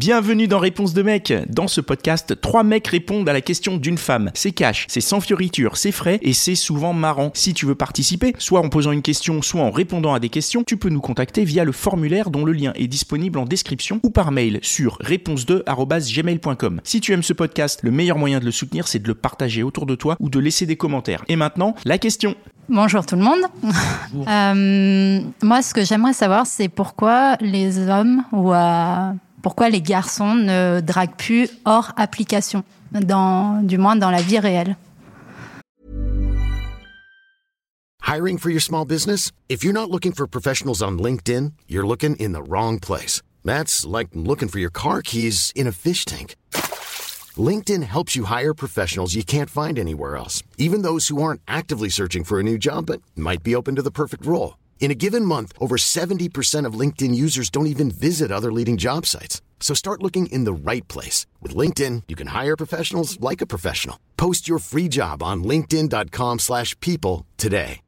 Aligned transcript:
Bienvenue 0.00 0.48
dans 0.48 0.58
Réponse 0.58 0.94
de 0.94 1.02
mec. 1.02 1.30
Dans 1.50 1.68
ce 1.68 1.82
podcast, 1.82 2.40
trois 2.40 2.62
mecs 2.62 2.86
répondent 2.86 3.28
à 3.28 3.34
la 3.34 3.42
question 3.42 3.76
d'une 3.76 3.98
femme. 3.98 4.30
C'est 4.32 4.52
cash, 4.52 4.86
c'est 4.88 5.02
sans 5.02 5.20
fioriture, 5.20 5.76
c'est 5.76 5.92
frais 5.92 6.18
et 6.22 6.32
c'est 6.32 6.54
souvent 6.54 6.94
marrant. 6.94 7.32
Si 7.34 7.52
tu 7.52 7.66
veux 7.66 7.74
participer, 7.74 8.34
soit 8.38 8.60
en 8.60 8.70
posant 8.70 8.92
une 8.92 9.02
question, 9.02 9.42
soit 9.42 9.60
en 9.60 9.70
répondant 9.70 10.14
à 10.14 10.18
des 10.18 10.30
questions, 10.30 10.64
tu 10.64 10.78
peux 10.78 10.88
nous 10.88 11.02
contacter 11.02 11.44
via 11.44 11.64
le 11.64 11.72
formulaire 11.72 12.30
dont 12.30 12.46
le 12.46 12.52
lien 12.52 12.72
est 12.76 12.86
disponible 12.86 13.38
en 13.38 13.44
description 13.44 14.00
ou 14.02 14.08
par 14.08 14.32
mail 14.32 14.58
sur 14.62 14.96
réponse2@gmail.com. 15.02 16.80
Si 16.82 17.02
tu 17.02 17.12
aimes 17.12 17.22
ce 17.22 17.34
podcast, 17.34 17.80
le 17.82 17.90
meilleur 17.90 18.16
moyen 18.16 18.40
de 18.40 18.46
le 18.46 18.52
soutenir, 18.52 18.88
c'est 18.88 19.00
de 19.00 19.08
le 19.08 19.14
partager 19.14 19.62
autour 19.62 19.84
de 19.84 19.96
toi 19.96 20.16
ou 20.18 20.30
de 20.30 20.38
laisser 20.38 20.64
des 20.64 20.76
commentaires. 20.76 21.26
Et 21.28 21.36
maintenant, 21.36 21.74
la 21.84 21.98
question. 21.98 22.36
Bonjour 22.70 23.04
tout 23.04 23.16
le 23.16 23.22
monde. 23.22 23.42
Euh, 24.28 25.20
moi, 25.42 25.62
ce 25.62 25.72
que 25.72 25.84
j'aimerais 25.84 26.12
savoir, 26.14 26.44
c'est 26.44 26.68
pourquoi 26.68 27.36
les 27.40 27.88
hommes 27.88 28.24
ou 28.32 28.52
euh, 28.52 29.12
pourquoi 29.42 29.70
les 29.70 29.82
garçons 29.82 30.34
ne 30.34 30.80
draguent 30.80 31.16
plus 31.16 31.48
hors 31.64 31.92
application, 31.96 32.64
du 32.92 33.78
moins 33.78 33.96
dans 33.96 34.10
la 34.10 34.22
vie 34.22 34.38
réelle. 34.38 34.76
Hiring 38.02 38.38
for 38.38 38.50
your 38.50 38.60
small 38.60 38.84
business? 38.84 39.30
If 39.48 39.62
you're 39.62 39.72
not 39.72 39.88
looking 39.88 40.12
for 40.12 40.26
professionals 40.26 40.82
on 40.82 40.98
LinkedIn, 40.98 41.52
you're 41.68 41.86
looking 41.86 42.16
in 42.16 42.32
the 42.32 42.42
wrong 42.42 42.80
place. 42.80 43.22
That's 43.44 43.86
like 43.86 44.08
looking 44.14 44.48
for 44.48 44.58
your 44.58 44.72
car 44.72 45.00
keys 45.00 45.52
in 45.54 45.68
a 45.68 45.72
fish 45.72 46.04
tank. 46.04 46.34
LinkedIn 47.38 47.84
helps 47.84 48.16
you 48.16 48.24
hire 48.24 48.52
professionals 48.52 49.14
you 49.14 49.22
can't 49.22 49.48
find 49.48 49.78
anywhere 49.78 50.16
else, 50.16 50.42
even 50.58 50.82
those 50.82 51.06
who 51.06 51.22
aren't 51.22 51.40
actively 51.46 51.88
searching 51.88 52.24
for 52.24 52.40
a 52.40 52.42
new 52.42 52.58
job 52.58 52.86
but 52.86 53.00
might 53.14 53.44
be 53.44 53.54
open 53.54 53.76
to 53.76 53.82
the 53.82 53.92
perfect 53.92 54.26
role. 54.26 54.58
In 54.80 54.90
a 54.90 54.94
given 54.94 55.24
month, 55.26 55.52
over 55.60 55.76
70% 55.76 56.66
of 56.66 56.74
LinkedIn 56.74 57.14
users 57.14 57.50
don't 57.50 57.68
even 57.68 57.90
visit 57.92 58.32
other 58.32 58.50
leading 58.50 58.78
job 58.78 59.06
sites. 59.06 59.40
So 59.60 59.74
start 59.74 60.02
looking 60.02 60.26
in 60.32 60.44
the 60.44 60.52
right 60.52 60.88
place. 60.88 61.26
With 61.40 61.54
LinkedIn, 61.54 62.04
you 62.08 62.16
can 62.16 62.28
hire 62.28 62.56
professionals 62.56 63.20
like 63.20 63.40
a 63.40 63.46
professional. 63.46 63.96
Post 64.16 64.48
your 64.48 64.58
free 64.58 64.88
job 64.88 65.22
on 65.22 65.44
linkedin.com 65.44 66.38
slash 66.40 66.74
people 66.80 67.26
today. 67.36 67.82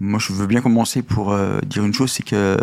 Moi, 0.00 0.18
je 0.18 0.32
veux 0.34 0.46
bien 0.46 0.60
commencer 0.60 1.02
pour 1.02 1.32
euh, 1.32 1.60
dire 1.64 1.84
une 1.84 1.94
chose, 1.94 2.12
c'est 2.12 2.24
que 2.24 2.34
euh, 2.34 2.56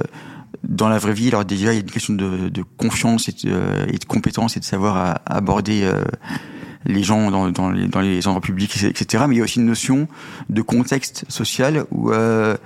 dans 0.63 0.89
la 0.89 0.99
vraie 0.99 1.13
vie, 1.13 1.29
alors 1.29 1.45
déjà, 1.45 1.73
il 1.73 1.75
y 1.75 1.77
a 1.77 1.81
une 1.81 1.89
question 1.89 2.13
de, 2.13 2.49
de 2.49 2.63
confiance 2.77 3.29
et 3.29 3.31
de, 3.31 3.51
euh, 3.51 3.85
et 3.87 3.97
de, 3.97 4.05
compétence 4.05 4.57
et 4.57 4.59
de 4.59 4.65
savoir 4.65 4.97
à, 4.97 5.21
aborder 5.25 5.81
euh, 5.83 6.03
les 6.85 7.03
gens 7.03 7.31
dans, 7.31 7.71
les, 7.71 7.87
dans, 7.87 8.01
endroits 8.01 8.41
publics, 8.41 8.83
etc. 8.83 9.25
Mais 9.27 9.35
il 9.35 9.37
y 9.39 9.41
a 9.41 9.43
aussi 9.43 9.59
une 9.59 9.65
notion 9.65 10.07
de 10.49 10.61
contexte 10.61 11.25
social 11.29 11.85
où 11.91 12.11
euh, 12.11 12.57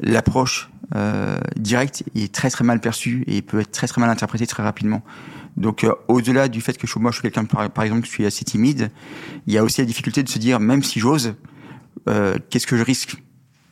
l'approche 0.00 0.70
euh, 0.94 1.38
directe 1.56 2.04
est 2.14 2.32
très 2.32 2.50
très 2.50 2.64
mal 2.64 2.80
perçue 2.80 3.24
et 3.26 3.42
peut 3.42 3.60
être 3.60 3.72
très 3.72 3.86
très 3.86 4.00
mal 4.00 4.10
interprétée 4.10 4.46
très 4.46 4.62
rapidement. 4.62 5.02
Donc 5.56 5.84
euh, 5.84 5.92
au-delà 6.08 6.48
du 6.48 6.60
fait 6.60 6.78
que 6.78 6.86
moi 6.98 7.10
je 7.10 7.16
suis 7.16 7.22
quelqu'un 7.22 7.44
par, 7.44 7.68
par, 7.70 7.84
exemple 7.84 8.02
qui 8.02 8.10
suis 8.10 8.26
assez 8.26 8.44
timide, 8.44 8.90
il 9.46 9.52
y 9.52 9.58
a 9.58 9.64
aussi 9.64 9.80
la 9.80 9.86
difficulté 9.86 10.22
de 10.22 10.28
se 10.28 10.38
dire 10.38 10.60
même 10.60 10.82
si 10.82 11.00
j'ose, 11.00 11.34
qu'est-ce 12.48 12.66
que 12.66 12.76
je 12.76 12.82
risque? 12.82 13.16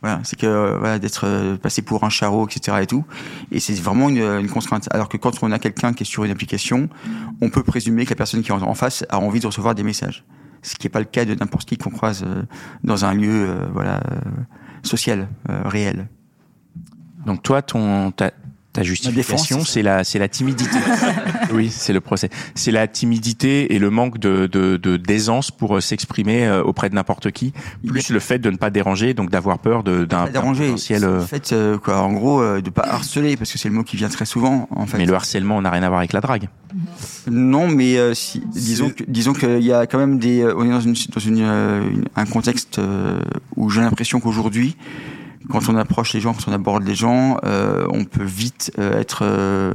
Voilà, 0.02 0.20
c'est 0.24 0.38
que 0.38 0.76
voilà, 0.78 0.98
d'être 0.98 1.26
euh, 1.26 1.56
passé 1.56 1.82
pour 1.82 2.04
un 2.04 2.10
charreau, 2.10 2.46
etc. 2.46 2.78
et 2.82 2.86
tout. 2.86 3.04
Et 3.50 3.60
c'est 3.60 3.74
vraiment 3.74 4.08
une, 4.08 4.18
une, 4.18 4.48
contrainte. 4.48 4.88
Alors 4.92 5.08
que 5.08 5.16
quand 5.16 5.42
on 5.42 5.50
a 5.52 5.58
quelqu'un 5.58 5.92
qui 5.92 6.02
est 6.02 6.06
sur 6.06 6.24
une 6.24 6.30
application, 6.30 6.88
on 7.40 7.48
peut 7.48 7.62
présumer 7.62 8.04
que 8.04 8.10
la 8.10 8.16
personne 8.16 8.42
qui 8.42 8.50
est 8.50 8.54
en 8.54 8.74
face 8.74 9.04
a 9.08 9.18
envie 9.18 9.40
de 9.40 9.46
recevoir 9.46 9.74
des 9.74 9.82
messages. 9.82 10.24
Ce 10.62 10.74
qui 10.74 10.86
n'est 10.86 10.90
pas 10.90 10.98
le 10.98 11.06
cas 11.06 11.24
de 11.24 11.34
n'importe 11.34 11.68
qui 11.68 11.76
qu'on 11.76 11.90
croise 11.90 12.24
euh, 12.26 12.42
dans 12.84 13.04
un 13.04 13.14
lieu, 13.14 13.48
euh, 13.48 13.66
voilà, 13.72 14.00
social, 14.82 15.28
réel. 15.48 16.08
Donc 17.24 17.42
toi, 17.42 17.62
ton, 17.62 18.12
ta, 18.12 18.32
ta 18.72 18.82
justification, 18.82 19.64
c'est 19.64 19.82
la, 19.82 20.04
c'est 20.04 20.18
la 20.18 20.28
timidité. 20.28 20.78
oui, 21.52 21.70
c'est 21.70 21.92
le 21.92 22.00
procès. 22.00 22.30
C'est 22.54 22.70
la 22.70 22.86
timidité 22.86 23.74
et 23.74 23.78
le 23.78 23.90
manque 23.90 24.18
de, 24.18 24.46
de, 24.46 24.76
de 24.76 24.96
d'aisance 24.96 25.50
pour 25.50 25.76
euh, 25.76 25.80
s'exprimer 25.80 26.46
euh, 26.46 26.62
auprès 26.62 26.90
de 26.90 26.94
n'importe 26.94 27.30
qui, 27.30 27.52
plus 27.86 28.10
le 28.10 28.20
fait 28.20 28.38
de 28.38 28.50
ne 28.50 28.56
pas 28.56 28.70
déranger, 28.70 29.14
donc 29.14 29.30
d'avoir 29.30 29.58
peur 29.58 29.82
de, 29.82 30.04
d'un 30.04 30.26
potentiel. 30.26 31.04
En 31.04 31.20
fait, 31.20 31.52
euh, 31.52 31.78
quoi, 31.78 32.00
en 32.00 32.12
gros, 32.12 32.42
de 32.60 32.70
pas 32.70 32.86
harceler, 32.86 33.36
parce 33.36 33.52
que 33.52 33.58
c'est 33.58 33.68
le 33.68 33.74
mot 33.74 33.84
qui 33.84 33.96
vient 33.96 34.08
très 34.08 34.26
souvent. 34.26 34.68
En 34.70 34.86
fait. 34.86 34.98
Mais 34.98 35.06
le 35.06 35.14
harcèlement 35.14 35.60
n'a 35.60 35.70
rien 35.70 35.82
à 35.82 35.88
voir 35.88 36.00
avec 36.00 36.12
la 36.12 36.20
drague. 36.20 36.48
Non, 37.30 37.68
mais 37.68 38.14
si, 38.14 38.42
disons 38.52 38.90
que, 38.90 39.04
disons 39.06 39.32
qu'il 39.32 39.62
y 39.62 39.72
a 39.72 39.86
quand 39.86 39.98
même 39.98 40.18
des, 40.18 40.44
on 40.44 40.64
est 40.64 40.70
dans 40.70 40.80
une, 40.80 40.94
dans 41.14 41.20
une, 41.20 42.04
un 42.14 42.26
contexte 42.26 42.80
où 43.56 43.70
j'ai 43.70 43.80
l'impression 43.80 44.20
qu'aujourd'hui 44.20 44.76
quand 45.50 45.68
on 45.68 45.76
approche 45.76 46.12
les 46.14 46.20
gens, 46.20 46.34
quand 46.34 46.48
on 46.48 46.52
aborde 46.52 46.84
les 46.84 46.94
gens, 46.94 47.38
euh, 47.44 47.86
on 47.90 48.04
peut 48.04 48.24
vite 48.24 48.72
euh, 48.78 49.00
être 49.00 49.20
euh, 49.22 49.74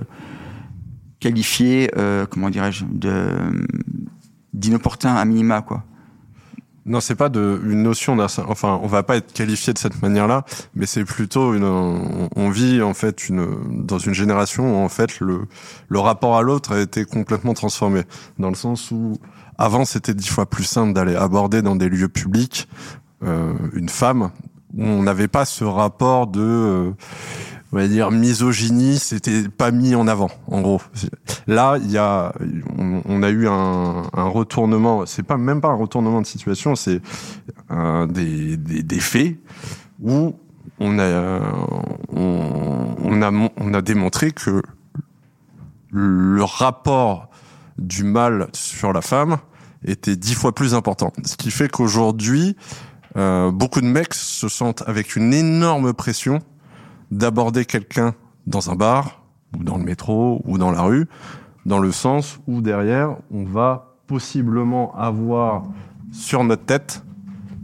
qualifié, 1.21 1.89
euh, 1.97 2.25
comment 2.29 2.49
dirais-je, 2.49 2.83
de 2.83 3.29
d'inopportun 4.53 5.15
à 5.15 5.23
minima, 5.23 5.61
quoi. 5.61 5.85
Non, 6.85 6.99
c'est 6.99 7.15
pas 7.15 7.29
de 7.29 7.61
une 7.63 7.83
notion 7.83 8.17
enfin, 8.19 8.79
on 8.81 8.87
va 8.87 9.03
pas 9.03 9.17
être 9.17 9.31
qualifié 9.31 9.71
de 9.71 9.77
cette 9.77 10.01
manière-là, 10.01 10.45
mais 10.73 10.87
c'est 10.87 11.05
plutôt 11.05 11.53
une 11.53 11.63
on, 11.63 12.49
vit 12.49 12.81
en 12.81 12.95
fait 12.95 13.29
une 13.29 13.85
dans 13.85 13.99
une 13.99 14.15
génération 14.15 14.75
où 14.75 14.83
en 14.83 14.89
fait 14.89 15.19
le 15.19 15.41
le 15.89 15.99
rapport 15.99 16.35
à 16.37 16.41
l'autre 16.41 16.73
a 16.73 16.79
été 16.79 17.05
complètement 17.05 17.53
transformé 17.53 18.01
dans 18.39 18.49
le 18.49 18.55
sens 18.55 18.89
où 18.89 19.19
avant 19.59 19.85
c'était 19.85 20.15
dix 20.15 20.27
fois 20.27 20.47
plus 20.47 20.63
simple 20.63 20.93
d'aller 20.93 21.15
aborder 21.15 21.61
dans 21.61 21.75
des 21.75 21.87
lieux 21.87 22.09
publics 22.09 22.67
euh, 23.23 23.53
une 23.73 23.89
femme 23.89 24.31
on 24.75 25.03
n'avait 25.03 25.27
pas 25.27 25.45
ce 25.45 25.63
rapport 25.63 26.25
de 26.25 26.41
euh, 26.41 26.91
on 27.71 27.77
va 27.77 27.87
dire 27.87 28.11
misogynie, 28.11 28.99
c'était 28.99 29.47
pas 29.47 29.71
mis 29.71 29.95
en 29.95 30.07
avant, 30.07 30.29
en 30.47 30.61
gros. 30.61 30.81
Là, 31.47 31.77
il 31.81 31.91
y 31.91 31.97
a, 31.97 32.33
on, 32.77 33.23
a 33.23 33.29
eu 33.29 33.47
un, 33.47 34.03
retournement. 34.13 35.05
C'est 35.05 35.23
pas 35.23 35.37
même 35.37 35.61
pas 35.61 35.69
un 35.69 35.75
retournement 35.75 36.21
de 36.21 36.27
situation, 36.27 36.75
c'est 36.75 37.01
des, 37.69 38.57
des, 38.57 38.83
des, 38.83 38.99
faits 38.99 39.37
où 40.01 40.35
on 40.79 40.99
a, 40.99 41.39
on, 42.13 42.95
on, 43.03 43.21
a, 43.21 43.31
on 43.57 43.73
a 43.73 43.81
démontré 43.81 44.31
que 44.31 44.61
le 45.91 46.43
rapport 46.43 47.29
du 47.77 48.03
mal 48.03 48.47
sur 48.53 48.93
la 48.93 49.01
femme 49.01 49.37
était 49.85 50.15
dix 50.15 50.35
fois 50.35 50.53
plus 50.53 50.73
important. 50.73 51.11
Ce 51.25 51.35
qui 51.35 51.51
fait 51.51 51.69
qu'aujourd'hui, 51.69 52.55
euh, 53.17 53.51
beaucoup 53.51 53.81
de 53.81 53.87
mecs 53.87 54.13
se 54.13 54.47
sentent 54.47 54.83
avec 54.87 55.15
une 55.15 55.33
énorme 55.33 55.93
pression 55.93 56.39
d'aborder 57.11 57.65
quelqu'un 57.65 58.15
dans 58.47 58.71
un 58.71 58.75
bar 58.75 59.21
ou 59.57 59.63
dans 59.63 59.77
le 59.77 59.83
métro 59.83 60.41
ou 60.45 60.57
dans 60.57 60.71
la 60.71 60.81
rue, 60.81 61.07
dans 61.65 61.79
le 61.79 61.91
sens 61.91 62.39
où 62.47 62.61
derrière 62.61 63.15
on 63.31 63.43
va 63.43 63.95
possiblement 64.07 64.95
avoir 64.95 65.63
sur 66.11 66.43
notre 66.43 66.65
tête 66.65 67.03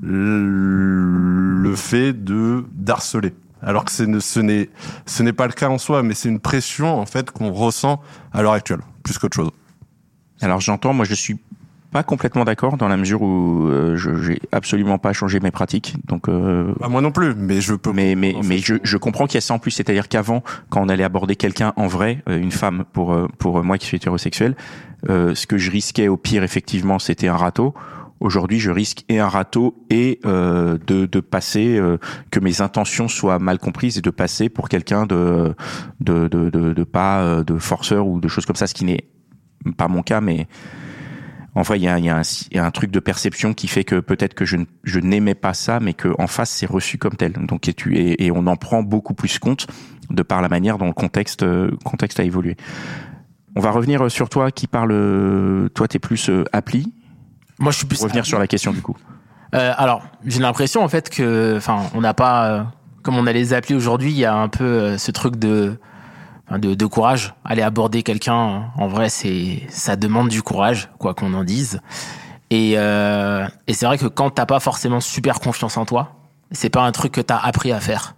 le 0.02 1.74
fait 1.76 2.14
de 2.14 2.66
d'harceler. 2.74 3.34
Alors 3.62 3.86
que 3.86 3.92
ce 3.92 4.04
n'est 4.40 4.70
ce 5.06 5.24
n'est 5.24 5.34
pas 5.34 5.48
le 5.48 5.54
cas 5.54 5.70
en 5.70 5.78
soi, 5.78 6.04
mais 6.04 6.14
c'est 6.14 6.30
une 6.30 6.40
pression 6.40 7.00
en 7.00 7.06
fait 7.06 7.32
qu'on 7.32 7.52
ressent 7.52 8.02
à 8.32 8.42
l'heure 8.42 8.54
actuelle 8.54 8.82
plus 9.04 9.18
qu'autre 9.18 9.36
chose. 9.36 9.52
Alors 10.42 10.60
j'entends, 10.60 10.94
moi 10.94 11.06
je 11.06 11.16
suis 11.16 11.40
pas 11.98 12.04
complètement 12.04 12.46
d'accord 12.46 12.78
dans 12.78 12.88
la 12.88 12.96
mesure 12.96 13.24
où 13.24 13.66
euh, 13.66 13.98
je 13.98 14.22
j'ai 14.22 14.40
absolument 14.52 15.00
pas 15.00 15.14
changé 15.14 15.40
mes 15.40 15.50
pratiques. 15.50 15.96
Donc 16.06 16.30
euh, 16.30 16.72
bah, 16.80 16.90
moi 16.90 17.02
non 17.02 17.12
plus, 17.12 17.34
mais 17.34 17.60
je 17.60 17.74
peux. 17.74 17.92
Mais 17.92 18.14
mais 18.14 18.36
mais 18.44 18.60
je, 18.60 18.76
je 18.84 18.98
comprends 18.98 19.26
qu'il 19.26 19.34
y 19.34 19.38
a 19.40 19.42
ça 19.42 19.56
en 19.56 19.58
plus, 19.58 19.72
c'est-à-dire 19.72 20.08
qu'avant, 20.08 20.44
quand 20.70 20.80
on 20.80 20.90
allait 20.90 21.04
aborder 21.04 21.36
quelqu'un 21.36 21.74
en 21.76 21.88
vrai, 21.88 22.22
euh, 22.30 22.38
une 22.38 22.52
femme 22.52 22.86
pour 22.94 23.14
euh, 23.14 23.28
pour 23.40 23.64
moi 23.64 23.80
qui 23.80 23.88
suis 23.88 23.98
hétérosexuel, 23.98 24.56
ce 25.08 25.48
que 25.48 25.58
je 25.58 25.72
risquais 25.72 26.08
au 26.08 26.18
pire 26.18 26.44
effectivement, 26.44 27.00
c'était 27.00 27.30
un 27.30 27.36
râteau. 27.36 27.74
Aujourd'hui, 28.20 28.60
je 28.60 28.70
risque 28.70 29.04
et 29.10 29.20
un 29.20 29.28
râteau 29.28 29.84
et 29.90 30.20
de, 30.24 30.78
de 31.06 31.20
passer 31.20 31.80
que 32.32 32.40
mes 32.40 32.62
intentions 32.62 33.08
soient 33.08 33.40
mal 33.40 33.58
comprises 33.58 33.98
et 33.98 34.02
de 34.02 34.10
passer 34.12 34.50
pour 34.50 34.70
quelqu'un 34.70 35.08
de 35.08 35.56
de, 36.00 36.28
de 36.28 36.50
de 36.50 36.74
de 36.74 36.84
pas 36.84 37.44
de 37.44 37.58
forceur 37.58 38.06
ou 38.06 38.20
de 38.20 38.28
choses 38.28 38.46
comme 38.46 38.56
ça, 38.56 38.68
ce 38.68 38.74
qui 38.74 38.86
n'est 38.86 39.08
pas 39.78 39.88
mon 39.88 40.04
cas, 40.04 40.20
mais 40.20 40.48
Enfin, 41.60 41.76
il 41.76 41.82
y 41.82 41.88
a, 41.88 41.98
y, 41.98 42.10
a 42.10 42.22
y 42.52 42.58
a, 42.60 42.66
un 42.66 42.72
truc 42.72 42.92
de 42.92 43.00
perception 43.00 43.54
qui 43.56 43.68
fait 43.68 43.84
que 43.84 44.00
peut-être 44.00 44.36
que 44.36 44.46
je, 44.46 44.58
je 44.84 45.00
n'aimais 45.00 45.34
pas 45.34 45.56
ça, 45.56 45.80
mais 45.80 45.94
que 45.94 46.10
en 46.20 46.28
face 46.28 46.52
c'est 46.52 46.68
reçu 46.68 47.00
comme 47.00 47.16
tel. 47.16 47.34
Donc 47.34 47.68
et, 47.68 47.74
tu, 47.74 47.98
et, 47.98 48.26
et, 48.26 48.32
on 48.32 48.46
en 48.46 48.56
prend 48.56 48.84
beaucoup 48.84 49.16
plus 49.16 49.40
compte 49.40 49.66
de 50.12 50.22
par 50.22 50.44
la 50.44 50.50
manière 50.50 50.78
dont 50.78 50.86
le 50.86 50.94
contexte, 50.94 51.42
euh, 51.42 51.72
contexte 51.84 52.20
a 52.20 52.24
évolué. 52.24 52.58
On 53.56 53.60
va 53.60 53.72
revenir 53.72 54.06
euh, 54.06 54.10
sur 54.10 54.30
toi 54.30 54.52
qui 54.52 54.68
parle. 54.68 54.92
Euh, 54.92 55.68
toi, 55.70 55.88
t'es 55.88 55.98
plus 55.98 56.30
appli. 56.54 56.94
Moi, 57.58 57.72
je 57.72 57.78
suis 57.80 57.88
plus. 57.88 58.04
Revenir 58.04 58.24
sur 58.24 58.38
la 58.38 58.46
question 58.46 58.72
du 58.72 58.84
coup. 58.84 58.96
Euh, 59.56 59.74
alors, 59.78 60.04
j'ai 60.26 60.40
l'impression 60.40 60.84
en 60.84 60.90
fait 60.90 61.10
que, 61.10 61.56
enfin, 61.58 61.90
on 61.96 62.02
n'a 62.02 62.14
pas, 62.14 62.72
comme 63.02 63.16
on 63.16 63.26
a 63.26 63.32
les 63.32 63.54
applis 63.54 63.74
aujourd'hui, 63.74 64.12
il 64.12 64.18
y 64.18 64.26
a 64.26 64.36
un 64.36 64.48
peu 64.48 64.96
ce 65.00 65.10
truc 65.10 65.38
de 65.38 65.80
de, 66.52 66.74
de, 66.74 66.86
courage. 66.86 67.34
Aller 67.44 67.62
aborder 67.62 68.04
quelqu'un, 68.04 68.72
en 68.78 68.88
vrai, 68.88 69.10
c'est 69.10 69.64
ça 69.70 69.96
demande 69.96 70.30
du 70.30 70.42
courage, 70.42 70.90
quoi 70.98 71.14
qu'on 71.14 71.34
en 71.34 71.44
dise. 71.44 71.82
Et, 72.50 72.74
euh, 72.78 73.46
et 73.68 73.74
c'est 73.74 73.86
vrai 73.86 73.98
que 73.98 74.06
quand 74.06 74.30
t'as 74.30 74.46
pas 74.46 74.60
forcément 74.60 75.02
super 75.02 75.40
confiance 75.40 75.78
en 75.78 75.86
toi, 75.86 76.14
c'est 76.52 76.70
pas 76.70 76.84
un 76.84 76.92
truc 76.92 77.12
que 77.12 77.22
t'as 77.22 77.38
appris 77.38 77.72
à 77.72 77.80
faire. 77.80 78.16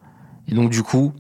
Et 0.48 0.54
donc 0.54 0.70
du 0.70 0.84
coup, 0.84 1.14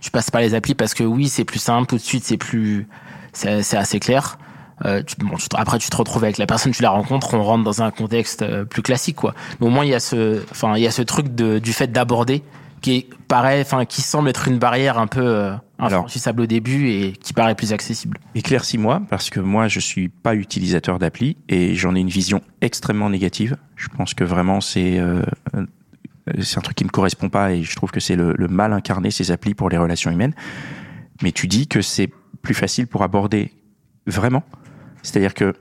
tu 0.00 0.10
passes 0.10 0.30
par 0.30 0.40
les 0.40 0.54
applis 0.54 0.74
parce 0.74 0.94
que 0.94 1.04
oui, 1.04 1.28
c'est 1.28 1.44
plus 1.44 1.58
simple, 1.58 1.86
tout 1.86 1.96
de 1.96 2.00
suite, 2.00 2.24
c'est 2.24 2.36
plus, 2.36 2.88
c'est 3.32 3.76
assez 3.76 4.00
clair. 4.00 4.38
Euh, 4.84 5.02
bon, 5.18 5.36
après, 5.54 5.78
tu 5.78 5.88
te 5.88 5.96
retrouves 5.96 6.24
avec 6.24 6.38
la 6.38 6.46
personne, 6.46 6.72
tu 6.72 6.82
la 6.82 6.90
rencontres, 6.90 7.34
on 7.34 7.42
rentre 7.42 7.64
dans 7.64 7.82
un 7.82 7.90
contexte 7.90 8.42
euh, 8.42 8.64
plus 8.64 8.82
classique, 8.82 9.16
quoi. 9.16 9.34
Mais 9.58 9.66
au 9.66 9.70
moins, 9.70 9.84
il 9.84 9.90
y 9.90 9.94
a 9.94 10.00
ce, 10.00 10.42
enfin, 10.50 10.76
il 10.76 10.82
y 10.82 10.86
a 10.86 10.90
ce 10.90 11.02
truc 11.02 11.34
de, 11.34 11.58
du 11.58 11.72
fait 11.72 11.86
d'aborder 11.86 12.42
qui 12.82 12.96
est 12.96 13.08
pareil, 13.26 13.62
enfin, 13.62 13.84
qui 13.86 14.02
semble 14.02 14.28
être 14.28 14.48
une 14.48 14.58
barrière 14.58 14.98
un 14.98 15.06
peu 15.06 15.26
euh. 15.26 15.52
Infranchissable 15.78 16.42
au 16.42 16.46
début 16.46 16.88
et 16.88 17.12
qui 17.12 17.32
paraît 17.32 17.54
plus 17.54 17.72
accessible. 17.72 18.18
Éclaircis-moi, 18.34 19.02
parce 19.10 19.30
que 19.30 19.40
moi, 19.40 19.68
je 19.68 19.80
suis 19.80 20.08
pas 20.08 20.34
utilisateur 20.34 20.98
d'appli 20.98 21.36
et 21.48 21.74
j'en 21.74 21.94
ai 21.94 22.00
une 22.00 22.08
vision 22.08 22.40
extrêmement 22.60 23.10
négative. 23.10 23.56
Je 23.76 23.88
pense 23.88 24.14
que 24.14 24.24
vraiment, 24.24 24.60
c'est 24.60 24.98
euh, 24.98 25.22
c'est 26.40 26.58
un 26.58 26.62
truc 26.62 26.76
qui 26.76 26.84
me 26.84 26.90
correspond 26.90 27.28
pas 27.28 27.52
et 27.52 27.62
je 27.62 27.76
trouve 27.76 27.90
que 27.90 28.00
c'est 28.00 28.16
le, 28.16 28.34
le 28.36 28.48
mal 28.48 28.72
incarné 28.72 29.10
ces 29.10 29.30
applis 29.30 29.54
pour 29.54 29.68
les 29.68 29.78
relations 29.78 30.10
humaines. 30.10 30.34
Mais 31.22 31.32
tu 31.32 31.46
dis 31.46 31.68
que 31.68 31.82
c'est 31.82 32.10
plus 32.42 32.54
facile 32.54 32.86
pour 32.86 33.02
aborder 33.02 33.52
vraiment? 34.06 34.42
C'est-à-dire 35.02 35.34
que, 35.34 35.54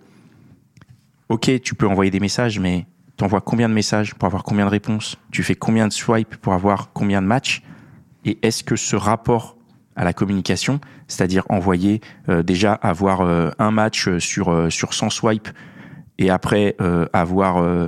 ok, 1.29 1.61
tu 1.61 1.75
peux 1.75 1.87
envoyer 1.87 2.11
des 2.11 2.19
messages, 2.19 2.59
mais 2.59 2.87
t'envoies 3.17 3.41
combien 3.41 3.69
de 3.69 3.73
messages 3.73 4.15
pour 4.15 4.25
avoir 4.25 4.43
combien 4.43 4.65
de 4.65 4.71
réponses? 4.71 5.17
Tu 5.31 5.43
fais 5.43 5.55
combien 5.55 5.87
de 5.87 5.93
swipes 5.93 6.35
pour 6.37 6.53
avoir 6.53 6.93
combien 6.93 7.21
de 7.21 7.27
matchs? 7.27 7.61
Et 8.25 8.39
est-ce 8.41 8.63
que 8.63 8.75
ce 8.75 8.95
rapport 8.95 9.54
à 9.95 10.03
la 10.03 10.13
communication, 10.13 10.79
c'est-à-dire 11.07 11.43
envoyer 11.49 12.01
euh, 12.29 12.43
déjà 12.43 12.73
avoir 12.73 13.21
euh, 13.21 13.49
un 13.59 13.71
match 13.71 14.07
euh, 14.07 14.19
sur 14.19 14.49
euh, 14.49 14.69
sur 14.69 14.93
100 14.93 15.09
swipes 15.09 15.49
et 16.17 16.29
après 16.29 16.75
euh, 16.81 17.05
avoir 17.13 17.57
euh, 17.57 17.87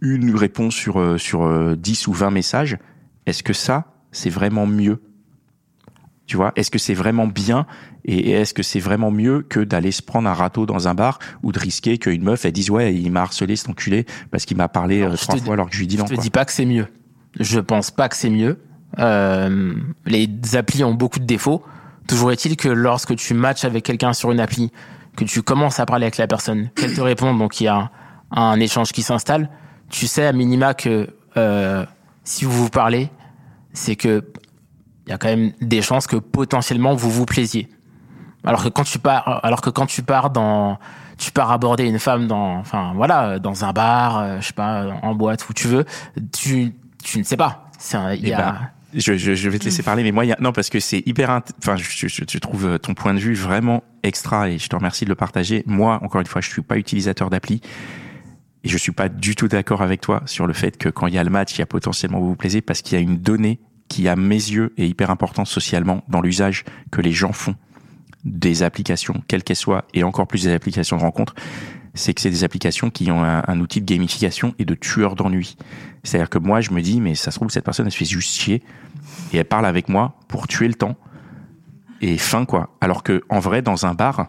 une 0.00 0.34
réponse 0.36 0.74
sur 0.74 1.20
sur 1.20 1.44
euh, 1.44 1.76
10 1.76 2.06
ou 2.08 2.12
20 2.12 2.30
messages, 2.30 2.78
est-ce 3.26 3.42
que 3.42 3.52
ça 3.52 3.92
c'est 4.12 4.30
vraiment 4.30 4.66
mieux? 4.66 5.02
Tu 6.26 6.36
vois, 6.36 6.52
est-ce 6.56 6.72
que 6.72 6.78
c'est 6.78 6.94
vraiment 6.94 7.28
bien? 7.28 7.66
Et 8.04 8.32
est-ce 8.32 8.52
que 8.52 8.62
c'est 8.64 8.80
vraiment 8.80 9.10
mieux 9.12 9.42
que 9.42 9.60
d'aller 9.60 9.92
se 9.92 10.02
prendre 10.02 10.28
un 10.28 10.32
râteau 10.32 10.66
dans 10.66 10.88
un 10.88 10.94
bar 10.94 11.18
ou 11.42 11.52
de 11.52 11.58
risquer 11.58 11.98
qu'une 11.98 12.22
meuf 12.22 12.44
elle 12.44 12.52
dise 12.52 12.68
ouais, 12.70 12.94
il 12.94 13.12
m'a 13.12 13.22
harcelé 13.22 13.54
cet 13.56 13.68
enculé 13.68 14.06
parce 14.30 14.44
qu'il 14.44 14.56
m'a 14.56 14.68
parlé 14.68 15.02
je 15.10 15.16
trois 15.16 15.36
te 15.36 15.40
fois 15.42 15.54
alors 15.54 15.68
que 15.68 15.74
je 15.74 15.80
lui 15.80 15.86
dis 15.86 15.96
Je 15.96 16.00
non 16.02 16.06
te 16.08 16.14
quoi. 16.14 16.22
dis 16.22 16.30
pas 16.30 16.44
que 16.44 16.52
c'est 16.52 16.66
mieux. 16.66 16.86
Je 17.38 17.60
pense 17.60 17.90
pas 17.90 18.08
que 18.08 18.16
c'est 18.16 18.30
mieux. 18.30 18.58
Euh, 18.98 19.74
les 20.06 20.28
applis 20.54 20.84
ont 20.84 20.94
beaucoup 20.94 21.18
de 21.18 21.24
défauts. 21.24 21.62
Toujours 22.08 22.32
est-il 22.32 22.56
que 22.56 22.68
lorsque 22.68 23.16
tu 23.16 23.34
matches 23.34 23.64
avec 23.64 23.84
quelqu'un 23.84 24.12
sur 24.12 24.30
une 24.32 24.40
appli, 24.40 24.72
que 25.16 25.24
tu 25.24 25.42
commences 25.42 25.80
à 25.80 25.86
parler 25.86 26.04
avec 26.04 26.18
la 26.18 26.26
personne, 26.26 26.70
qu'elle 26.76 26.94
te 26.94 27.00
répond, 27.00 27.34
donc 27.34 27.60
il 27.60 27.64
y 27.64 27.68
a 27.68 27.90
un, 28.30 28.60
échange 28.60 28.92
qui 28.92 29.02
s'installe, 29.02 29.50
tu 29.88 30.06
sais 30.06 30.26
à 30.26 30.32
minima 30.32 30.74
que 30.74 31.08
euh, 31.36 31.84
si 32.24 32.44
vous 32.44 32.52
vous 32.52 32.70
parlez, 32.70 33.10
c'est 33.72 33.96
que 33.96 34.24
il 35.06 35.10
y 35.10 35.12
a 35.12 35.18
quand 35.18 35.28
même 35.28 35.52
des 35.60 35.82
chances 35.82 36.06
que 36.06 36.16
potentiellement 36.16 36.94
vous 36.94 37.10
vous 37.10 37.26
plaisiez. 37.26 37.68
Alors 38.44 38.62
que 38.62 38.68
quand 38.68 38.84
tu 38.84 38.98
pars, 38.98 39.40
alors 39.44 39.60
que 39.60 39.70
quand 39.70 39.86
tu 39.86 40.02
pars 40.02 40.30
dans, 40.30 40.78
tu 41.16 41.30
pars 41.32 41.50
aborder 41.50 41.84
une 41.84 41.98
femme 41.98 42.26
dans, 42.26 42.56
enfin 42.56 42.92
voilà, 42.94 43.38
dans 43.38 43.64
un 43.64 43.72
bar, 43.72 44.18
euh, 44.18 44.40
je 44.40 44.48
sais 44.48 44.52
pas, 44.52 44.86
en 45.02 45.14
boîte 45.14 45.48
où 45.48 45.52
tu 45.52 45.68
veux, 45.68 45.84
tu, 46.32 46.74
tu 47.02 47.18
ne 47.18 47.24
sais 47.24 47.36
pas. 47.36 47.70
Un- 47.92 48.14
y 48.14 48.28
Eh 48.28 48.34
a, 48.34 48.38
ben, 48.38 48.58
je, 48.94 49.16
je, 49.16 49.34
je 49.34 49.50
vais 49.50 49.58
te 49.58 49.64
laisser 49.64 49.82
parler, 49.82 50.02
mais 50.02 50.12
moi, 50.12 50.24
y 50.24 50.32
a, 50.32 50.36
non, 50.40 50.52
parce 50.52 50.70
que 50.70 50.80
c'est 50.80 51.02
hyper, 51.06 51.30
int- 51.30 51.50
enfin, 51.58 51.76
je, 51.76 51.84
je, 51.84 52.24
je 52.28 52.38
trouve 52.38 52.66
euh, 52.66 52.78
ton 52.78 52.94
point 52.94 53.14
de 53.14 53.18
vue 53.18 53.34
vraiment 53.34 53.82
extra 54.02 54.48
et 54.48 54.58
je 54.58 54.68
te 54.68 54.76
remercie 54.76 55.04
de 55.04 55.10
le 55.10 55.16
partager. 55.16 55.62
Moi, 55.66 55.98
encore 56.02 56.20
une 56.20 56.26
fois, 56.26 56.40
je 56.40 56.48
suis 56.48 56.62
pas 56.62 56.78
utilisateur 56.78 57.30
d'appli 57.30 57.60
et 58.64 58.68
je 58.68 58.76
suis 58.78 58.92
pas 58.92 59.08
du 59.08 59.34
tout 59.34 59.48
d'accord 59.48 59.82
avec 59.82 60.00
toi 60.00 60.22
sur 60.26 60.46
le 60.46 60.52
fait 60.52 60.76
que 60.76 60.88
quand 60.88 61.06
il 61.06 61.14
y 61.14 61.18
a 61.18 61.24
le 61.24 61.30
match, 61.30 61.54
il 61.54 61.58
y 61.58 61.62
a 61.62 61.66
potentiellement 61.66 62.20
vous 62.20 62.28
vous 62.28 62.36
plaisez 62.36 62.60
parce 62.62 62.82
qu'il 62.82 62.96
y 62.96 63.00
a 63.00 63.02
une 63.02 63.18
donnée 63.18 63.60
qui, 63.88 64.08
à 64.08 64.16
mes 64.16 64.34
yeux, 64.34 64.72
est 64.76 64.88
hyper 64.88 65.10
importante 65.10 65.46
socialement 65.46 66.02
dans 66.08 66.20
l'usage 66.20 66.64
que 66.90 67.00
les 67.00 67.12
gens 67.12 67.32
font 67.32 67.54
des 68.24 68.64
applications, 68.64 69.22
quelles 69.28 69.44
qu'elles 69.44 69.54
soient, 69.54 69.84
et 69.94 70.02
encore 70.02 70.26
plus 70.26 70.42
des 70.42 70.52
applications 70.52 70.96
de 70.96 71.02
rencontre, 71.02 71.36
c'est 71.94 72.14
que 72.14 72.20
c'est 72.20 72.30
des 72.30 72.44
applications 72.44 72.90
qui 72.90 73.10
ont 73.10 73.22
un, 73.22 73.60
outil 73.60 73.80
de 73.80 73.86
gamification 73.86 74.54
et 74.58 74.64
de 74.64 74.74
tueur 74.74 75.14
d'ennui. 75.14 75.56
C'est-à-dire 76.02 76.30
que 76.30 76.38
moi, 76.38 76.60
je 76.60 76.70
me 76.70 76.82
dis, 76.82 77.00
mais 77.00 77.14
ça 77.14 77.30
se 77.30 77.38
trouve, 77.38 77.50
cette 77.50 77.64
personne, 77.64 77.86
elle 77.86 77.92
se 77.92 77.98
fait 77.98 78.04
juste 78.04 78.38
chier 78.38 78.62
et 79.32 79.38
elle 79.38 79.44
parle 79.44 79.66
avec 79.66 79.88
moi 79.88 80.16
pour 80.28 80.46
tuer 80.46 80.68
le 80.68 80.74
temps 80.74 80.96
et 82.00 82.18
fin 82.18 82.44
quoi. 82.44 82.76
Alors 82.80 83.02
que 83.02 83.22
en 83.28 83.38
vrai, 83.38 83.62
dans 83.62 83.86
un 83.86 83.94
bar, 83.94 84.28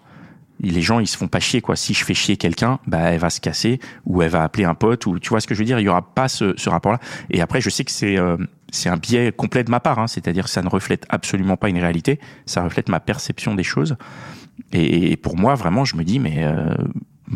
les 0.59 0.81
gens 0.81 1.00
ils 1.00 1.07
se 1.07 1.18
font 1.18 1.27
pas 1.27 1.39
chier 1.39 1.62
quoi. 1.62 1.75
Si 1.75 1.94
je 1.94 2.04
fais 2.04 2.13
chier 2.13 2.38
quelqu'un, 2.38 2.80
bah 2.88 3.12
elle 3.12 3.19
va 3.19 3.30
se 3.30 3.42
casser 3.42 3.80
ou 4.06 4.21
elle 4.21 4.30
va 4.30 4.44
appeler 4.44 4.65
un 4.65 4.75
pote 4.75 5.06
ou 5.06 5.19
tu 5.19 5.30
vois 5.30 5.39
ce 5.39 5.48
que 5.48 5.54
je 5.54 5.59
veux 5.59 5.65
dire? 5.65 5.80
Il 5.80 5.83
y 5.83 5.89
aura 5.89 6.13
pas 6.13 6.27
ce, 6.27 6.54
ce 6.57 6.69
rapport-là. 6.69 7.00
Et 7.30 7.42
après, 7.42 7.62
je 7.62 7.69
sais 7.69 7.83
que 7.83 7.92
c'est 7.92 8.18
euh, 8.18 8.38
c'est 8.71 8.89
un 8.89 8.98
biais 8.98 9.31
complet 9.31 9.63
de 9.63 9.71
ma 9.71 9.80
part. 9.80 10.00
Hein. 10.00 10.07
C'est-à-dire 10.07 10.45
que 10.45 10.50
ça 10.50 10.62
ne 10.62 10.69
reflète 10.69 11.06
absolument 11.09 11.57
pas 11.57 11.69
une 11.69 11.80
réalité. 11.80 12.19
Ça 12.45 12.63
reflète 12.63 12.89
ma 12.89 13.00
perception 13.00 13.56
des 13.56 13.63
choses. 13.63 13.95
Et, 14.74 15.12
et 15.12 15.18
pour 15.18 15.38
moi, 15.38 15.56
vraiment, 15.56 15.86
je 15.86 15.95
me 15.95 16.04
dis 16.04 16.19
mais 16.19 16.44
euh, 16.44 16.74